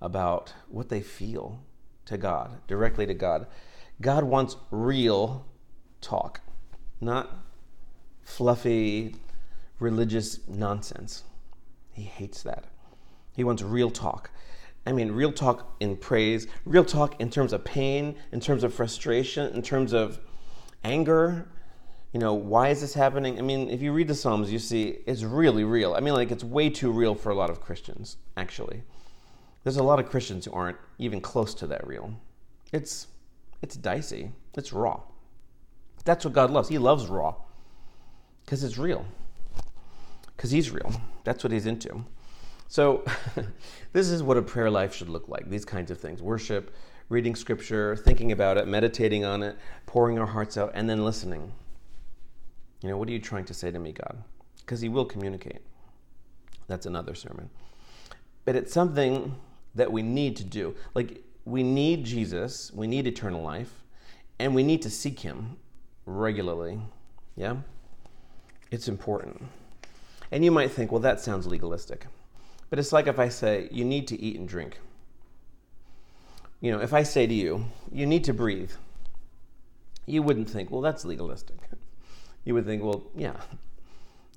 about 0.00 0.52
what 0.68 0.90
they 0.90 1.00
feel 1.00 1.60
to 2.04 2.18
God, 2.18 2.58
directly 2.66 3.06
to 3.06 3.14
God. 3.14 3.46
God 4.00 4.24
wants 4.24 4.56
real 4.70 5.46
talk, 6.00 6.40
not 7.00 7.30
fluffy 8.22 9.16
religious 9.78 10.40
nonsense. 10.48 11.24
He 11.92 12.02
hates 12.02 12.42
that. 12.42 12.64
He 13.34 13.44
wants 13.44 13.62
real 13.62 13.90
talk. 13.90 14.30
I 14.86 14.92
mean, 14.92 15.12
real 15.12 15.32
talk 15.32 15.76
in 15.80 15.96
praise, 15.96 16.46
real 16.64 16.84
talk 16.84 17.20
in 17.20 17.30
terms 17.30 17.52
of 17.52 17.64
pain, 17.64 18.16
in 18.32 18.40
terms 18.40 18.64
of 18.64 18.74
frustration, 18.74 19.54
in 19.54 19.62
terms 19.62 19.92
of 19.92 20.18
anger. 20.82 21.48
You 22.12 22.20
know, 22.20 22.34
why 22.34 22.68
is 22.68 22.80
this 22.80 22.94
happening? 22.94 23.38
I 23.38 23.42
mean, 23.42 23.70
if 23.70 23.80
you 23.80 23.92
read 23.92 24.08
the 24.08 24.14
Psalms, 24.14 24.52
you 24.52 24.58
see 24.58 24.98
it's 25.06 25.22
really 25.22 25.64
real. 25.64 25.94
I 25.94 26.00
mean, 26.00 26.14
like, 26.14 26.30
it's 26.30 26.44
way 26.44 26.68
too 26.68 26.90
real 26.90 27.14
for 27.14 27.30
a 27.30 27.34
lot 27.34 27.48
of 27.48 27.60
Christians, 27.60 28.16
actually. 28.36 28.82
There's 29.62 29.76
a 29.76 29.82
lot 29.82 30.00
of 30.00 30.10
Christians 30.10 30.44
who 30.44 30.52
aren't 30.52 30.78
even 30.98 31.20
close 31.20 31.54
to 31.54 31.66
that 31.68 31.86
real. 31.86 32.14
It's 32.72 33.06
it's 33.62 33.76
dicey. 33.76 34.32
It's 34.54 34.72
raw. 34.72 35.00
That's 36.04 36.24
what 36.24 36.34
God 36.34 36.50
loves. 36.50 36.68
He 36.68 36.78
loves 36.78 37.06
raw 37.06 37.34
because 38.44 38.64
it's 38.64 38.76
real. 38.76 39.06
Because 40.36 40.50
He's 40.50 40.70
real. 40.70 40.92
That's 41.24 41.44
what 41.44 41.52
He's 41.52 41.66
into. 41.66 42.04
So, 42.68 43.04
this 43.92 44.10
is 44.10 44.22
what 44.22 44.36
a 44.36 44.42
prayer 44.42 44.70
life 44.70 44.94
should 44.94 45.08
look 45.08 45.28
like 45.28 45.48
these 45.48 45.64
kinds 45.64 45.90
of 45.90 46.00
things 46.00 46.20
worship, 46.20 46.74
reading 47.08 47.36
scripture, 47.36 47.94
thinking 47.96 48.32
about 48.32 48.58
it, 48.58 48.66
meditating 48.66 49.24
on 49.24 49.42
it, 49.42 49.56
pouring 49.86 50.18
our 50.18 50.26
hearts 50.26 50.56
out, 50.56 50.72
and 50.74 50.88
then 50.88 51.04
listening. 51.04 51.52
You 52.82 52.88
know, 52.88 52.96
what 52.96 53.08
are 53.08 53.12
you 53.12 53.20
trying 53.20 53.44
to 53.44 53.54
say 53.54 53.70
to 53.70 53.78
me, 53.78 53.92
God? 53.92 54.24
Because 54.58 54.80
He 54.80 54.88
will 54.88 55.04
communicate. 55.04 55.60
That's 56.66 56.86
another 56.86 57.14
sermon. 57.14 57.50
But 58.44 58.56
it's 58.56 58.72
something 58.72 59.36
that 59.74 59.92
we 59.92 60.02
need 60.02 60.36
to 60.36 60.44
do. 60.44 60.74
Like, 60.94 61.22
we 61.44 61.62
need 61.62 62.04
Jesus, 62.04 62.70
we 62.72 62.86
need 62.86 63.06
eternal 63.06 63.42
life, 63.42 63.82
and 64.38 64.54
we 64.54 64.62
need 64.62 64.82
to 64.82 64.90
seek 64.90 65.20
Him 65.20 65.56
regularly. 66.06 66.80
Yeah? 67.36 67.56
It's 68.70 68.88
important. 68.88 69.42
And 70.30 70.44
you 70.44 70.50
might 70.50 70.70
think, 70.70 70.92
well, 70.92 71.00
that 71.00 71.20
sounds 71.20 71.46
legalistic. 71.46 72.06
But 72.70 72.78
it's 72.78 72.92
like 72.92 73.06
if 73.06 73.18
I 73.18 73.28
say, 73.28 73.68
you 73.70 73.84
need 73.84 74.08
to 74.08 74.20
eat 74.20 74.38
and 74.38 74.48
drink. 74.48 74.78
You 76.60 76.72
know, 76.72 76.80
if 76.80 76.94
I 76.94 77.02
say 77.02 77.26
to 77.26 77.34
you, 77.34 77.66
you 77.90 78.06
need 78.06 78.24
to 78.24 78.32
breathe, 78.32 78.72
you 80.06 80.22
wouldn't 80.22 80.48
think, 80.48 80.70
well, 80.70 80.80
that's 80.80 81.04
legalistic. 81.04 81.56
You 82.44 82.54
would 82.54 82.64
think, 82.64 82.82
well, 82.82 83.02
yeah, 83.16 83.36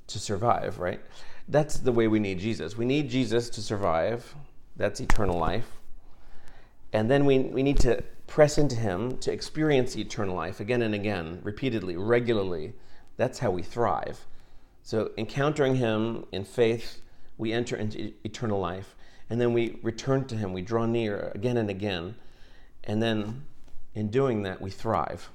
to 0.07 0.19
survive, 0.19 0.79
right? 0.79 0.99
That's 1.47 1.77
the 1.77 1.91
way 1.91 2.07
we 2.07 2.19
need 2.19 2.39
Jesus. 2.39 2.75
We 2.77 2.85
need 2.85 3.09
Jesus 3.09 3.49
to 3.51 3.61
survive. 3.61 4.35
That's 4.75 4.99
eternal 4.99 5.37
life. 5.37 5.67
And 6.95 7.11
then 7.11 7.25
we, 7.25 7.39
we 7.39 7.61
need 7.61 7.77
to 7.79 8.01
press 8.25 8.57
into 8.57 8.77
Him 8.77 9.17
to 9.17 9.29
experience 9.29 9.97
eternal 9.97 10.33
life 10.33 10.61
again 10.61 10.81
and 10.81 10.95
again, 10.95 11.41
repeatedly, 11.43 11.97
regularly. 11.97 12.71
That's 13.17 13.39
how 13.39 13.51
we 13.51 13.63
thrive. 13.63 14.25
So, 14.81 15.11
encountering 15.17 15.75
Him 15.75 16.23
in 16.31 16.45
faith, 16.45 17.01
we 17.37 17.51
enter 17.51 17.75
into 17.75 18.13
eternal 18.23 18.61
life. 18.61 18.95
And 19.29 19.41
then 19.41 19.51
we 19.51 19.77
return 19.83 20.23
to 20.27 20.37
Him, 20.37 20.53
we 20.53 20.61
draw 20.61 20.85
near 20.85 21.33
again 21.35 21.57
and 21.57 21.69
again. 21.69 22.15
And 22.85 23.03
then 23.03 23.43
in 23.93 24.09
doing 24.09 24.43
that, 24.43 24.61
we 24.61 24.69
thrive. 24.69 25.29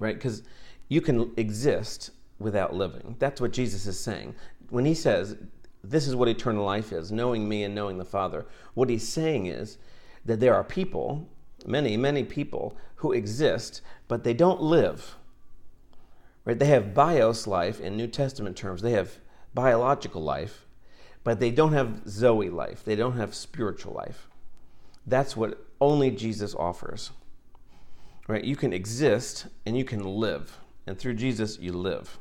Right? 0.00 0.16
Because 0.16 0.42
you 0.88 1.00
can 1.00 1.32
exist 1.36 2.10
without 2.40 2.74
living. 2.74 3.14
That's 3.20 3.40
what 3.40 3.52
Jesus 3.52 3.86
is 3.86 4.00
saying. 4.00 4.34
When 4.70 4.84
He 4.84 4.94
says, 4.94 5.36
This 5.84 6.08
is 6.08 6.16
what 6.16 6.26
eternal 6.26 6.64
life 6.64 6.90
is, 6.90 7.12
knowing 7.12 7.48
me 7.48 7.62
and 7.62 7.72
knowing 7.72 7.98
the 7.98 8.04
Father, 8.04 8.46
what 8.74 8.90
He's 8.90 9.08
saying 9.08 9.46
is, 9.46 9.78
that 10.28 10.40
there 10.40 10.54
are 10.54 10.64
people 10.64 11.28
many, 11.66 11.96
many 11.96 12.24
people 12.24 12.76
who 12.96 13.12
exist, 13.12 13.80
but 14.06 14.24
they 14.24 14.34
don't 14.34 14.62
live. 14.62 15.16
Right? 16.44 16.58
They 16.58 16.66
have 16.66 16.94
bios 16.94 17.46
life 17.46 17.80
in 17.80 17.96
New 17.96 18.06
Testament 18.06 18.56
terms. 18.56 18.82
They 18.82 18.92
have 18.92 19.18
biological 19.54 20.22
life, 20.22 20.66
but 21.24 21.40
they 21.40 21.50
don't 21.50 21.72
have 21.72 22.08
Zoe 22.08 22.50
life. 22.50 22.84
They 22.84 22.96
don't 22.96 23.16
have 23.16 23.34
spiritual 23.34 23.92
life. 23.92 24.28
That's 25.06 25.36
what 25.36 25.66
only 25.80 26.10
Jesus 26.10 26.54
offers. 26.54 27.10
Right? 28.26 28.44
You 28.44 28.56
can 28.56 28.72
exist 28.72 29.46
and 29.66 29.76
you 29.76 29.84
can 29.84 30.04
live. 30.04 30.58
And 30.86 30.98
through 30.98 31.14
Jesus, 31.14 31.58
you 31.58 31.72
live. 31.72 32.18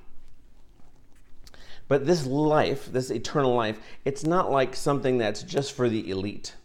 But 1.88 2.06
this 2.06 2.26
life, 2.26 2.92
this 2.92 3.10
eternal 3.10 3.56
life, 3.56 3.80
it's 4.04 4.26
not 4.26 4.52
like 4.52 4.76
something 4.76 5.18
that's 5.18 5.44
just 5.44 5.72
for 5.72 5.88
the 5.88 6.10
elite. 6.10 6.56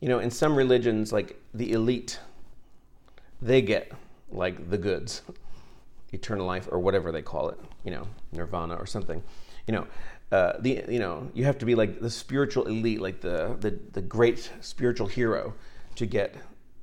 You 0.00 0.08
know, 0.08 0.18
in 0.20 0.30
some 0.30 0.54
religions, 0.54 1.12
like 1.12 1.40
the 1.54 1.72
elite, 1.72 2.20
they 3.42 3.62
get 3.62 3.92
like 4.30 4.70
the 4.70 4.78
goods, 4.78 5.22
eternal 6.12 6.46
life 6.46 6.68
or 6.70 6.78
whatever 6.78 7.10
they 7.10 7.22
call 7.22 7.48
it, 7.48 7.58
you 7.84 7.90
know, 7.90 8.06
nirvana 8.32 8.74
or 8.76 8.86
something. 8.86 9.22
You 9.66 9.74
know, 9.74 9.86
uh, 10.30 10.52
the 10.60 10.84
you 10.88 10.98
know 10.98 11.30
you 11.34 11.44
have 11.44 11.58
to 11.58 11.66
be 11.66 11.74
like 11.74 12.00
the 12.00 12.10
spiritual 12.10 12.66
elite, 12.66 13.00
like 13.00 13.20
the 13.20 13.56
the, 13.60 13.78
the 13.92 14.02
great 14.02 14.50
spiritual 14.60 15.06
hero, 15.06 15.54
to 15.96 16.06
get 16.06 16.36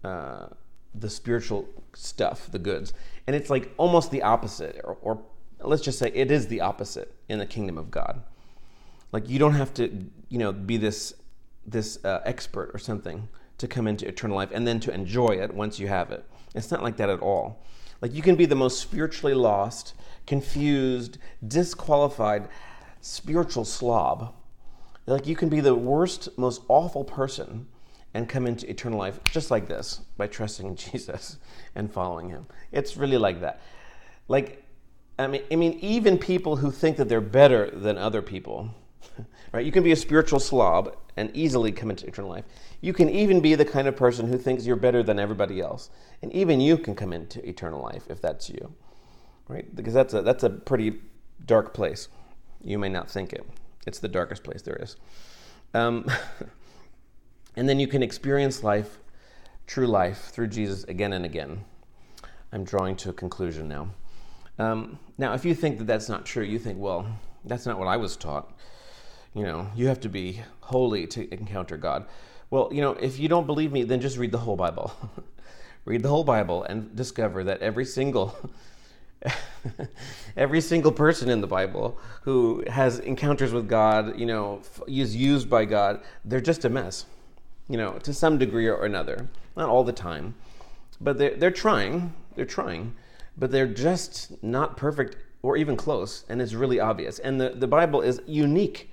uh, 0.04 0.47
the 0.93 1.10
spiritual 1.10 1.67
stuff, 1.93 2.51
the 2.51 2.60
goods. 2.60 2.93
And 3.28 3.36
it's 3.36 3.49
like 3.49 3.73
almost 3.78 4.12
the 4.12 4.21
opposite, 4.23 4.82
or, 4.84 4.97
or 5.01 5.21
let's 5.62 5.82
just 5.82 5.99
say 5.99 6.12
it 6.13 6.32
is 6.32 6.47
the 6.47 6.62
opposite 6.62 7.13
in 7.30 7.39
the 7.39 7.45
kingdom 7.45 7.78
of 7.78 7.89
God. 7.89 8.21
Like 9.12 9.30
you 9.30 9.39
don't 9.39 9.54
have 9.54 9.73
to, 9.75 10.06
you 10.30 10.38
know, 10.38 10.51
be 10.51 10.78
this 10.78 11.13
this 11.65 12.04
uh, 12.06 12.21
expert 12.25 12.71
or 12.73 12.78
something 12.78 13.28
to 13.58 13.67
come 13.67 13.88
into 13.88 14.08
eternal 14.08 14.36
life 14.36 14.49
and 14.54 14.67
then 14.67 14.80
to 14.82 14.93
enjoy 14.93 15.30
it 15.30 15.54
once 15.54 15.80
you 15.80 15.88
have 15.88 16.12
it. 16.12 16.25
It's 16.54 16.71
not 16.71 16.84
like 16.84 16.97
that 16.97 17.10
at 17.10 17.19
all. 17.19 17.63
Like 18.01 18.13
you 18.13 18.21
can 18.21 18.36
be 18.36 18.45
the 18.45 18.56
most 18.56 18.80
spiritually 18.80 19.34
lost, 19.34 19.93
confused, 20.28 21.17
disqualified 21.47 22.49
spiritual 23.01 23.65
slob. 23.65 24.34
Like 25.06 25.28
you 25.28 25.36
can 25.36 25.49
be 25.49 25.60
the 25.60 25.75
worst, 25.75 26.38
most 26.38 26.62
awful 26.67 27.04
person 27.04 27.67
and 28.13 28.28
come 28.28 28.47
into 28.47 28.69
eternal 28.69 28.97
life 28.97 29.19
just 29.32 29.51
like 29.51 29.67
this 29.67 30.01
by 30.17 30.28
trusting 30.28 30.67
in 30.67 30.75
Jesus 30.91 31.38
and 31.75 31.91
following 31.91 32.30
him. 32.30 32.47
It's 32.71 32.97
really 32.97 33.17
like 33.17 33.41
that. 33.41 33.62
Like 34.28 34.63
I 35.17 35.28
mean, 35.28 35.43
I 35.49 35.56
mean, 35.56 35.80
even 35.80 36.17
people 36.17 36.58
who 36.58 36.71
think 36.71 36.97
that 36.97 37.08
they're 37.08 37.21
better 37.21 37.69
than 37.71 37.97
other 37.97 38.21
people, 38.21 38.69
right? 39.54 39.65
You 39.65 39.71
can 39.71 39.84
be 39.84 39.93
a 39.93 39.95
spiritual 39.95 40.39
slob 40.39 40.95
and 41.17 41.32
easily 41.34 41.71
come 41.71 41.89
into 41.89 42.08
eternal 42.08 42.30
life. 42.30 42.45
You 42.82 42.93
can 42.93 43.10
even 43.10 43.39
be 43.39 43.56
the 43.56 43.65
kind 43.65 43.88
of 43.88 43.95
person 43.95 44.28
who 44.28 44.38
thinks 44.38 44.65
you're 44.65 44.75
better 44.75 45.04
than 45.04 45.19
everybody 45.19 45.62
else, 45.62 45.89
and 46.21 46.32
even 46.34 46.60
you 46.62 46.78
can 46.78 46.95
come 46.95 47.13
into 47.13 47.47
eternal 47.47 47.82
life 47.82 48.04
if 48.10 48.21
that's 48.21 48.49
you, 48.49 48.73
right? 49.47 49.73
Because 49.75 49.93
that's 49.93 50.13
a 50.13 50.21
that's 50.21 50.43
a 50.43 50.49
pretty 50.49 50.99
dark 51.45 51.73
place. 51.73 52.08
You 52.63 52.78
may 52.78 52.89
not 52.89 53.10
think 53.10 53.34
it. 53.34 53.45
It's 53.86 53.99
the 53.99 54.08
darkest 54.08 54.43
place 54.43 54.62
there 54.62 54.78
is. 54.82 54.95
Um, 55.73 56.10
and 57.56 57.69
then 57.69 57.80
you 57.80 57.88
can 57.88 58.01
experience 58.01 58.63
life, 58.63 58.97
true 59.67 59.88
life, 59.88 60.30
through 60.32 60.47
Jesus 60.47 60.84
again 60.86 61.13
and 61.13 61.25
again. 61.25 61.63
I'm 62.51 62.63
drawing 62.63 62.95
to 62.97 63.10
a 63.10 63.13
conclusion 63.13 63.67
now. 63.67 63.89
Um, 64.58 64.99
now, 65.17 65.34
if 65.34 65.45
you 65.45 65.54
think 65.54 65.78
that 65.80 65.88
that's 65.88 66.10
not 66.10 66.25
true, 66.25 66.43
you 66.43 66.58
think, 66.58 66.80
well, 66.80 67.06
that's 67.43 67.65
not 67.65 67.78
what 67.78 67.88
I 67.88 67.97
was 67.97 68.15
taught. 68.15 68.51
You 69.36 69.43
know, 69.43 69.67
you 69.76 69.88
have 69.88 70.00
to 70.02 70.10
be 70.10 70.41
holy 70.62 71.06
to 71.08 71.32
encounter 71.32 71.78
God. 71.78 72.08
Well, 72.50 72.69
you 72.71 72.82
know, 72.82 72.93
if 72.93 73.19
you 73.19 73.28
don't 73.28 73.45
believe 73.45 73.71
me, 73.71 73.84
then 73.84 74.02
just 74.02 74.17
read 74.17 74.32
the 74.32 74.39
whole 74.39 74.56
Bible. 74.56 74.91
read 75.86 76.02
the 76.02 76.10
whole 76.10 76.24
Bible 76.24 76.63
and 76.63 76.95
discover 76.95 77.43
that 77.43 77.62
every 77.62 77.86
single 77.86 78.36
every 80.38 80.62
single 80.62 80.91
person 80.91 81.30
in 81.30 81.41
the 81.41 81.48
Bible 81.48 82.00
who 82.24 82.63
has 82.67 83.00
encounters 83.00 83.52
with 83.52 83.67
God, 83.67 84.19
you 84.19 84.26
know, 84.26 84.62
is 84.88 85.15
used 85.15 85.50
by 85.50 85.65
God, 85.65 86.02
they're 86.24 86.41
just 86.41 86.65
a 86.65 86.69
mess. 86.69 87.06
You 87.67 87.78
know, 87.78 87.93
to 88.00 88.13
some 88.13 88.38
degree 88.38 88.67
or 88.67 88.86
another. 88.86 89.28
Not 89.56 89.69
all 89.69 89.84
the 89.84 89.93
time. 89.93 90.36
But 91.02 91.17
they're, 91.17 91.36
they're 91.36 91.52
trying. 91.52 92.13
They're 92.36 92.45
trying 92.45 92.95
but 93.38 93.52
they're 93.52 93.67
just 93.67 94.41
not 94.43 94.78
perfect 94.78 95.17
or 95.41 95.58
even 95.58 95.76
close, 95.76 96.24
and 96.30 96.41
it's 96.41 96.54
really 96.54 96.80
obvious. 96.80 97.19
And 97.19 97.39
the, 97.39 97.50
the 97.50 97.67
Bible 97.67 98.02
is 98.02 98.21
unique 98.26 98.91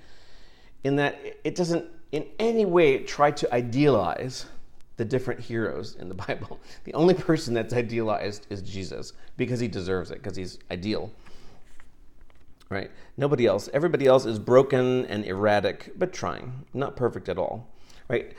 in 0.83 0.95
that 0.97 1.19
it 1.43 1.55
doesn't 1.55 1.85
in 2.11 2.25
any 2.39 2.65
way 2.65 2.99
try 2.99 3.31
to 3.31 3.53
idealize 3.53 4.45
the 4.97 5.05
different 5.05 5.39
heroes 5.39 5.95
in 5.95 6.09
the 6.09 6.15
Bible. 6.27 6.59
The 6.83 6.93
only 6.93 7.13
person 7.13 7.53
that's 7.53 7.73
idealized 7.73 8.47
is 8.49 8.61
Jesus 8.61 9.13
because 9.37 9.59
he 9.59 9.67
deserves 9.67 10.11
it, 10.11 10.21
because 10.21 10.37
he's 10.37 10.59
ideal. 10.71 11.11
Right? 12.69 12.91
Nobody 13.17 13.45
else. 13.45 13.69
Everybody 13.73 14.07
else 14.07 14.25
is 14.25 14.39
broken 14.39 15.05
and 15.05 15.25
erratic, 15.25 15.91
but 15.97 16.13
trying, 16.13 16.65
not 16.73 16.95
perfect 16.95 17.29
at 17.29 17.37
all. 17.37 17.67
Right? 18.07 18.33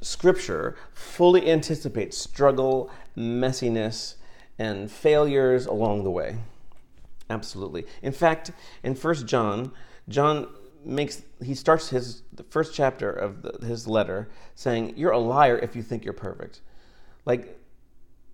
Scripture 0.00 0.76
fully 0.92 1.50
anticipates 1.50 2.18
struggle, 2.18 2.90
messiness, 3.16 4.14
and 4.58 4.90
failures 4.90 5.66
along 5.66 6.04
the 6.04 6.10
way. 6.10 6.38
Absolutely. 7.30 7.86
In 8.02 8.12
fact, 8.12 8.50
in 8.82 8.94
First 8.94 9.26
John, 9.26 9.72
John 10.08 10.48
makes 10.84 11.22
he 11.42 11.54
starts 11.54 11.88
his 11.88 12.22
the 12.32 12.42
first 12.44 12.74
chapter 12.74 13.10
of 13.10 13.42
the, 13.42 13.66
his 13.66 13.86
letter 13.86 14.28
saying, 14.54 14.94
"You're 14.96 15.12
a 15.12 15.18
liar 15.18 15.58
if 15.58 15.76
you 15.76 15.82
think 15.82 16.04
you're 16.04 16.12
perfect." 16.12 16.60
Like 17.24 17.58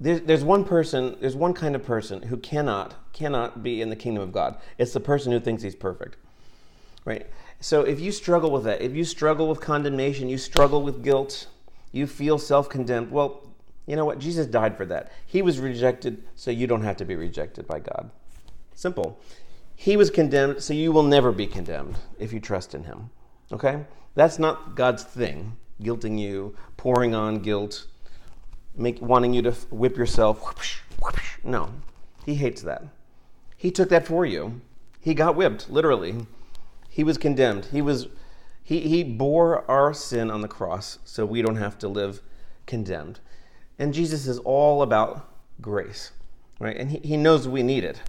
there's, 0.01 0.21
there's 0.23 0.45
one 0.45 0.65
person, 0.65 1.17
there's 1.21 1.37
one 1.37 1.55
kind 1.55 1.75
of 1.75 1.85
person 1.85 2.23
who 2.23 2.37
cannot 2.37 3.13
cannot 3.13 3.63
be 3.63 3.83
in 3.83 3.91
the 3.91 3.97
kingdom 3.97 4.23
of 4.23 4.33
God. 4.33 4.59
It's 4.79 4.93
the 4.93 5.01
person 5.01 5.33
who 5.33 5.41
thinks 5.41 5.63
he's 5.63 5.75
perfect. 5.75 6.17
Right? 7.05 7.27
So 7.61 7.83
if 7.83 7.99
you 7.99 8.13
struggle 8.13 8.51
with 8.51 8.65
that, 8.65 8.81
if 8.81 8.95
you 8.95 9.05
struggle 9.05 9.49
with 9.49 9.61
condemnation, 9.61 10.29
you 10.29 10.39
struggle 10.39 10.83
with 10.83 11.03
guilt, 11.03 11.49
you 11.91 12.07
feel 12.07 12.39
self-condemned, 12.39 13.11
well, 13.11 13.43
you 13.87 13.97
know 13.97 14.05
what? 14.05 14.19
Jesus 14.19 14.47
died 14.47 14.77
for 14.77 14.85
that. 14.87 15.11
He 15.27 15.43
was 15.43 15.59
rejected, 15.59 16.23
so 16.37 16.51
you 16.51 16.67
don't 16.67 16.83
have 16.83 16.99
to 16.99 17.05
be 17.05 17.17
rejected 17.17 17.67
by 17.67 17.81
God. 17.81 18.11
Simple. 18.75 19.19
He 19.81 19.97
was 19.97 20.11
condemned, 20.11 20.61
so 20.61 20.75
you 20.75 20.91
will 20.91 21.05
never 21.05 21.31
be 21.31 21.47
condemned 21.47 21.99
if 22.19 22.33
you 22.33 22.41
trust 22.41 22.75
in 22.75 22.83
Him. 22.83 23.11
Okay? 23.53 23.85
That's 24.17 24.37
not 24.37 24.75
God's 24.75 25.05
thing, 25.05 25.57
guilting 25.81 26.19
you, 26.19 26.57
pouring 26.77 27.15
on 27.15 27.39
guilt, 27.39 27.87
make, 28.75 29.01
wanting 29.01 29.33
you 29.33 29.43
to 29.43 29.53
whip 29.71 29.97
yourself. 29.97 30.43
No, 31.45 31.71
He 32.27 32.35
hates 32.35 32.61
that. 32.63 32.83
He 33.57 33.71
took 33.71 33.89
that 33.91 34.05
for 34.05 34.27
you. 34.27 34.61
He 35.01 35.15
got 35.15 35.37
whipped, 35.37 35.71
literally. 35.71 36.27
He 36.89 37.05
was 37.05 37.17
condemned. 37.17 37.67
He 37.67 37.81
was 37.81 38.09
he, 38.65 38.81
he 38.81 39.05
bore 39.05 39.65
our 39.71 39.95
sin 39.95 40.29
on 40.29 40.41
the 40.41 40.49
cross 40.49 40.99
so 41.05 41.25
we 41.25 41.41
don't 41.41 41.57
have 41.57 41.79
to 41.79 41.89
live 41.89 42.21
condemned. 42.67 43.21
And 43.79 43.95
Jesus 43.95 44.27
is 44.27 44.41
all 44.41 44.83
about 44.83 45.33
grace, 45.61 46.11
right? 46.59 46.77
And 46.77 46.91
he, 46.91 46.99
he 46.99 47.17
knows 47.17 47.47
we 47.47 47.63
need 47.63 47.85
it. 47.85 48.03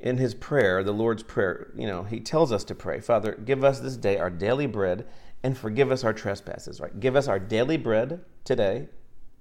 In 0.00 0.16
his 0.16 0.34
prayer, 0.34 0.82
the 0.82 0.92
Lord's 0.92 1.22
Prayer, 1.22 1.70
you 1.76 1.86
know, 1.86 2.04
he 2.04 2.20
tells 2.20 2.52
us 2.52 2.64
to 2.64 2.74
pray, 2.74 3.00
Father, 3.00 3.38
give 3.44 3.62
us 3.62 3.80
this 3.80 3.98
day 3.98 4.16
our 4.18 4.30
daily 4.30 4.66
bread 4.66 5.06
and 5.42 5.56
forgive 5.56 5.92
us 5.92 6.04
our 6.04 6.14
trespasses, 6.14 6.80
right? 6.80 6.98
Give 6.98 7.16
us 7.16 7.28
our 7.28 7.38
daily 7.38 7.76
bread 7.76 8.24
today. 8.44 8.88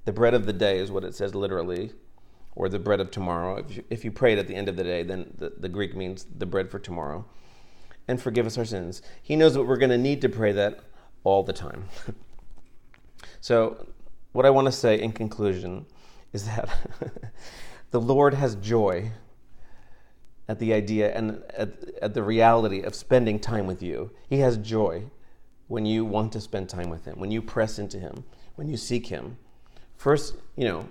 The 0.06 0.12
bread 0.12 0.34
of 0.34 0.45
the 0.45 0.54
day 0.54 0.80
is 0.80 0.91
what 0.91 1.04
it 1.04 1.15
says 1.15 1.34
literally, 1.34 1.93
or 2.56 2.67
the 2.67 2.80
bread 2.80 3.00
of 3.00 3.10
tomorrow. 3.10 3.58
If 3.58 3.76
you, 3.76 3.84
if 3.89 4.06
you 4.06 4.12
pray 4.12 4.34
it 4.34 4.39
at 4.39 4.48
the 4.48 4.56
end 4.56 4.67
of 4.67 4.76
the 4.76 4.84
day, 4.84 5.04
then 5.04 5.34
the, 5.38 5.54
the 5.58 5.69
Greek 5.69 5.95
means 5.95 6.26
the 6.38 6.45
bread 6.45 6.69
for 6.69 6.80
tomorrow. 6.80 7.26
And 8.08 8.22
forgive 8.22 8.45
us 8.45 8.58
our 8.58 8.65
sins. 8.65 9.02
He 9.22 9.36
knows 9.36 9.54
that 9.54 9.63
we're 9.63 9.78
going 9.78 9.91
to 9.91 9.98
need 9.98 10.22
to 10.22 10.30
pray 10.30 10.52
that 10.54 10.80
all 11.24 11.43
the 11.43 11.54
time. 11.54 11.86
so 13.39 13.88
what 14.34 14.45
I 14.45 14.50
want 14.50 14.65
to 14.65 14.72
say 14.72 15.00
in 15.00 15.12
conclusion 15.12 15.86
is 16.34 16.45
that 16.45 16.69
the 17.91 18.02
Lord 18.02 18.34
has 18.34 18.56
joy 18.56 19.12
at 20.49 20.59
the 20.59 20.73
idea 20.73 21.15
and 21.15 21.41
at, 21.55 21.71
at, 22.01 22.13
the 22.13 22.23
reality 22.23 22.81
of 22.81 22.93
spending 22.93 23.39
time 23.39 23.67
with 23.67 23.81
you. 23.81 24.12
He 24.27 24.39
has 24.39 24.57
joy 24.57 25.03
when 25.67 25.85
you 25.85 26.03
want 26.03 26.33
to 26.33 26.41
spend 26.41 26.67
time 26.67 26.89
with 26.89 27.05
Him, 27.05 27.19
when 27.19 27.31
you 27.31 27.41
press 27.41 27.79
into 27.79 27.99
Him, 27.99 28.25
when 28.55 28.67
you 28.67 28.75
seek 28.75 29.07
Him. 29.07 29.38
First, 29.95 30.35
you 30.57 30.65
know, 30.65 30.89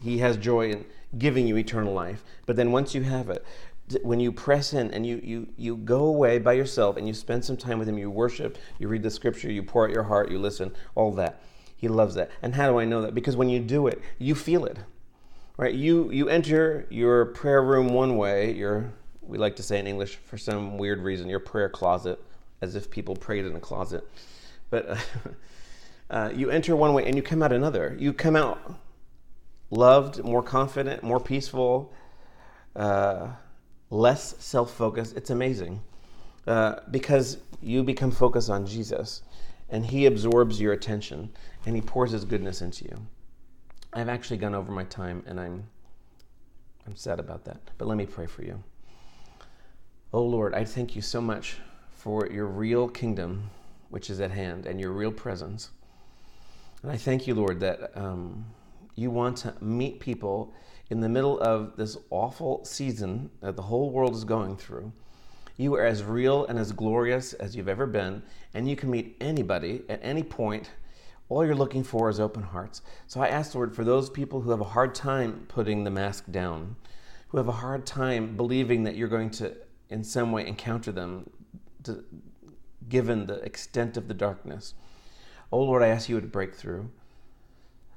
He 0.00 0.18
has 0.18 0.36
joy 0.36 0.70
in 0.70 0.84
giving 1.16 1.48
you 1.48 1.56
eternal 1.56 1.92
life. 1.92 2.22
But 2.46 2.56
then 2.56 2.70
once 2.70 2.94
you 2.94 3.02
have 3.02 3.30
it, 3.30 3.44
when 4.02 4.20
you 4.20 4.30
press 4.30 4.74
in 4.74 4.92
and 4.92 5.06
you, 5.06 5.20
you, 5.24 5.48
you 5.56 5.76
go 5.78 6.04
away 6.04 6.38
by 6.38 6.52
yourself 6.52 6.98
and 6.98 7.08
you 7.08 7.14
spend 7.14 7.44
some 7.44 7.56
time 7.56 7.78
with 7.78 7.88
Him, 7.88 7.96
you 7.96 8.10
worship, 8.10 8.58
you 8.78 8.86
read 8.86 9.02
the 9.02 9.10
scripture, 9.10 9.50
you 9.50 9.62
pour 9.62 9.88
out 9.88 9.94
your 9.94 10.04
heart, 10.04 10.30
you 10.30 10.38
listen, 10.38 10.72
all 10.94 11.12
that 11.12 11.42
he 11.78 11.86
loves 11.86 12.16
that. 12.16 12.30
And 12.42 12.56
how 12.56 12.68
do 12.68 12.78
I 12.80 12.84
know 12.84 13.02
that? 13.02 13.14
Because 13.14 13.36
when 13.36 13.48
you 13.48 13.60
do 13.60 13.86
it, 13.86 14.02
you 14.18 14.34
feel 14.34 14.64
it. 14.64 14.78
Right? 15.56 15.74
You 15.74 16.10
you 16.10 16.28
enter 16.28 16.86
your 16.90 17.26
prayer 17.26 17.62
room 17.62 17.88
one 17.88 18.16
way, 18.16 18.52
your 18.52 18.92
we 19.28 19.38
like 19.38 19.56
to 19.56 19.62
say 19.62 19.78
in 19.78 19.86
English 19.86 20.16
for 20.16 20.38
some 20.38 20.78
weird 20.78 21.02
reason, 21.02 21.28
your 21.28 21.40
prayer 21.40 21.68
closet, 21.68 22.18
as 22.62 22.74
if 22.74 22.90
people 22.90 23.14
prayed 23.14 23.44
in 23.44 23.54
a 23.54 23.60
closet. 23.60 24.08
But 24.70 24.88
uh, 24.88 24.96
uh, 26.10 26.32
you 26.34 26.50
enter 26.50 26.74
one 26.74 26.94
way 26.94 27.06
and 27.06 27.14
you 27.14 27.22
come 27.22 27.42
out 27.42 27.52
another. 27.52 27.94
You 27.98 28.12
come 28.12 28.34
out 28.34 28.74
loved, 29.70 30.24
more 30.24 30.42
confident, 30.42 31.02
more 31.02 31.20
peaceful, 31.20 31.92
uh, 32.74 33.28
less 33.90 34.34
self 34.38 34.72
focused. 34.72 35.16
It's 35.16 35.30
amazing 35.30 35.80
uh, 36.46 36.76
because 36.90 37.38
you 37.60 37.82
become 37.82 38.10
focused 38.10 38.50
on 38.50 38.66
Jesus 38.66 39.22
and 39.68 39.84
He 39.84 40.06
absorbs 40.06 40.60
your 40.60 40.72
attention 40.72 41.30
and 41.66 41.76
He 41.76 41.82
pours 41.82 42.12
His 42.12 42.24
goodness 42.24 42.62
into 42.62 42.84
you. 42.84 43.06
I've 43.92 44.08
actually 44.08 44.38
gone 44.38 44.54
over 44.54 44.72
my 44.72 44.84
time 44.84 45.22
and 45.26 45.38
I'm, 45.38 45.64
I'm 46.86 46.96
sad 46.96 47.20
about 47.20 47.44
that. 47.44 47.60
But 47.76 47.88
let 47.88 47.98
me 47.98 48.06
pray 48.06 48.26
for 48.26 48.42
you. 48.42 48.62
Oh 50.10 50.22
Lord, 50.22 50.54
I 50.54 50.64
thank 50.64 50.96
you 50.96 51.02
so 51.02 51.20
much 51.20 51.58
for 51.90 52.26
your 52.28 52.46
real 52.46 52.88
kingdom, 52.88 53.50
which 53.90 54.08
is 54.08 54.22
at 54.22 54.30
hand, 54.30 54.64
and 54.64 54.80
your 54.80 54.92
real 54.92 55.12
presence. 55.12 55.68
And 56.82 56.90
I 56.90 56.96
thank 56.96 57.26
you, 57.26 57.34
Lord, 57.34 57.60
that 57.60 57.90
um, 57.94 58.46
you 58.94 59.10
want 59.10 59.36
to 59.38 59.54
meet 59.60 60.00
people 60.00 60.54
in 60.88 61.00
the 61.00 61.10
middle 61.10 61.38
of 61.40 61.76
this 61.76 61.98
awful 62.08 62.64
season 62.64 63.28
that 63.42 63.54
the 63.56 63.60
whole 63.60 63.90
world 63.90 64.14
is 64.14 64.24
going 64.24 64.56
through. 64.56 64.90
You 65.58 65.74
are 65.74 65.84
as 65.84 66.02
real 66.02 66.46
and 66.46 66.58
as 66.58 66.72
glorious 66.72 67.34
as 67.34 67.54
you've 67.54 67.68
ever 67.68 67.86
been, 67.86 68.22
and 68.54 68.66
you 68.66 68.76
can 68.76 68.90
meet 68.90 69.14
anybody 69.20 69.82
at 69.90 70.00
any 70.02 70.22
point. 70.22 70.70
All 71.28 71.44
you're 71.44 71.54
looking 71.54 71.84
for 71.84 72.08
is 72.08 72.18
open 72.18 72.44
hearts. 72.44 72.80
So 73.08 73.20
I 73.20 73.28
ask, 73.28 73.54
Lord, 73.54 73.76
for 73.76 73.84
those 73.84 74.08
people 74.08 74.40
who 74.40 74.52
have 74.52 74.62
a 74.62 74.64
hard 74.64 74.94
time 74.94 75.44
putting 75.48 75.84
the 75.84 75.90
mask 75.90 76.24
down, 76.30 76.76
who 77.28 77.36
have 77.36 77.48
a 77.48 77.52
hard 77.52 77.84
time 77.84 78.38
believing 78.38 78.84
that 78.84 78.96
you're 78.96 79.08
going 79.08 79.28
to 79.32 79.54
in 79.90 80.04
some 80.04 80.32
way 80.32 80.46
encounter 80.46 80.92
them, 80.92 81.30
to, 81.84 82.04
given 82.88 83.26
the 83.26 83.40
extent 83.40 83.96
of 83.96 84.08
the 84.08 84.14
darkness. 84.14 84.74
Oh 85.50 85.62
Lord, 85.62 85.82
I 85.82 85.88
ask 85.88 86.08
you 86.08 86.20
to 86.20 86.26
break 86.26 86.54
through. 86.54 86.90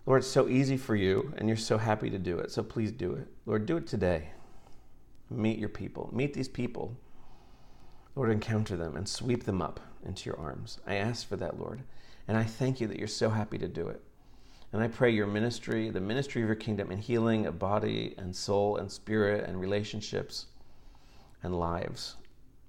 Lord, 0.05 0.19
it's 0.19 0.31
so 0.31 0.47
easy 0.47 0.77
for 0.77 0.95
you, 0.95 1.33
and 1.37 1.47
you're 1.47 1.57
so 1.57 1.77
happy 1.77 2.09
to 2.09 2.17
do 2.17 2.39
it. 2.39 2.51
So 2.51 2.63
please 2.63 2.91
do 2.91 3.13
it. 3.13 3.27
Lord, 3.45 3.65
do 3.65 3.77
it 3.77 3.87
today. 3.87 4.29
Meet 5.29 5.59
your 5.59 5.69
people. 5.69 6.09
Meet 6.11 6.33
these 6.33 6.47
people. 6.47 6.97
Lord, 8.15 8.31
encounter 8.31 8.75
them 8.75 8.97
and 8.97 9.07
sweep 9.07 9.43
them 9.43 9.61
up 9.61 9.79
into 10.03 10.29
your 10.29 10.39
arms. 10.39 10.79
I 10.87 10.95
ask 10.95 11.27
for 11.27 11.37
that, 11.37 11.59
Lord. 11.59 11.83
And 12.27 12.37
I 12.37 12.43
thank 12.43 12.81
you 12.81 12.87
that 12.87 12.97
you're 12.97 13.07
so 13.07 13.29
happy 13.29 13.57
to 13.59 13.67
do 13.67 13.87
it. 13.87 14.01
And 14.73 14.81
I 14.81 14.87
pray 14.87 15.11
your 15.11 15.27
ministry, 15.27 15.89
the 15.89 16.01
ministry 16.01 16.41
of 16.41 16.47
your 16.47 16.55
kingdom, 16.55 16.91
and 16.91 16.99
healing 16.99 17.45
of 17.45 17.59
body 17.59 18.15
and 18.17 18.35
soul 18.35 18.77
and 18.77 18.91
spirit 18.91 19.47
and 19.47 19.59
relationships 19.59 20.47
and 21.43 21.57
lives 21.57 22.15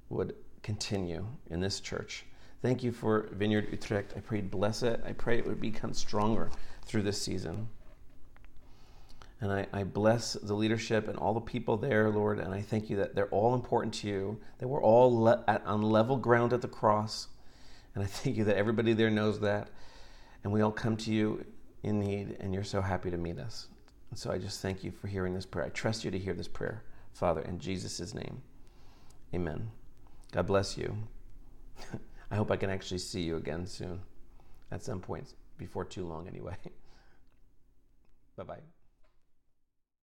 would 0.09 0.35
continue 0.63 1.27
in 1.51 1.61
this 1.61 1.81
church. 1.81 2.25
Thank 2.63 2.83
you 2.83 2.93
for 2.93 3.29
Vineyard 3.33 3.69
Utrecht. 3.73 4.15
I 4.17 4.21
pray 4.21 4.39
you'd 4.39 4.51
bless 4.51 4.83
it. 4.83 5.03
I 5.05 5.13
pray 5.13 5.39
it 5.39 5.47
would 5.47 5.61
become 5.61 5.93
stronger 5.93 6.51
through 6.85 7.03
this 7.03 7.21
season. 7.21 7.69
And 9.41 9.53
I, 9.53 9.67
I, 9.73 9.83
bless 9.83 10.35
the 10.35 10.55
leadership 10.55 11.09
and 11.09 11.19
all 11.19 11.35
the 11.35 11.41
people 11.41 11.77
there, 11.77 12.09
Lord. 12.11 12.39
And 12.39 12.55
I 12.55 12.61
thank 12.61 12.89
you 12.89 12.97
that 12.99 13.17
they're 13.17 13.29
all 13.31 13.55
important 13.55 13.93
to 13.95 14.07
you, 14.07 14.41
that 14.59 14.69
we're 14.69 14.83
all 14.83 15.21
le- 15.21 15.43
at, 15.49 15.67
on 15.67 15.83
level 15.83 16.17
ground 16.17 16.53
at 16.53 16.61
the 16.61 16.69
cross. 16.69 17.27
And 17.97 18.05
I 18.05 18.07
thank 18.07 18.37
you 18.37 18.45
that 18.45 18.57
everybody 18.57 18.93
there 18.93 19.11
knows 19.11 19.41
that. 19.41 19.71
And 20.45 20.53
we 20.53 20.61
all 20.61 20.71
come 20.71 20.97
to 20.99 21.13
you 21.13 21.45
in 21.83 21.99
need, 21.99 22.37
and 22.39 22.55
you're 22.55 22.63
so 22.63 22.81
happy 22.81 23.11
to 23.11 23.17
meet 23.17 23.41
us. 23.41 23.67
And 24.11 24.19
so 24.19 24.31
I 24.31 24.39
just 24.39 24.61
thank 24.61 24.85
you 24.85 24.93
for 24.93 25.09
hearing 25.09 25.35
this 25.35 25.47
prayer. 25.47 25.67
I 25.67 25.71
trust 25.71 26.05
you 26.05 26.13
to 26.13 26.19
hear 26.19 26.35
this 26.35 26.47
prayer, 26.49 26.85
Father, 27.13 27.41
in 27.41 27.59
Jesus' 27.59 28.15
name. 28.15 28.43
Amen. 29.35 29.71
God 30.33 30.47
bless 30.47 30.77
you. 30.77 30.97
I 32.31 32.37
hope 32.37 32.51
I 32.51 32.57
can 32.57 32.71
actually 32.71 32.99
see 32.99 33.23
you 33.23 33.37
again 33.37 33.67
soon, 33.67 34.01
at 34.71 34.83
some 34.83 35.01
point, 35.01 35.35
before 35.59 35.85
too 35.85 36.07
long, 36.07 36.29
anyway. 36.29 36.57
bye 38.37 38.45
bye. 38.45 38.72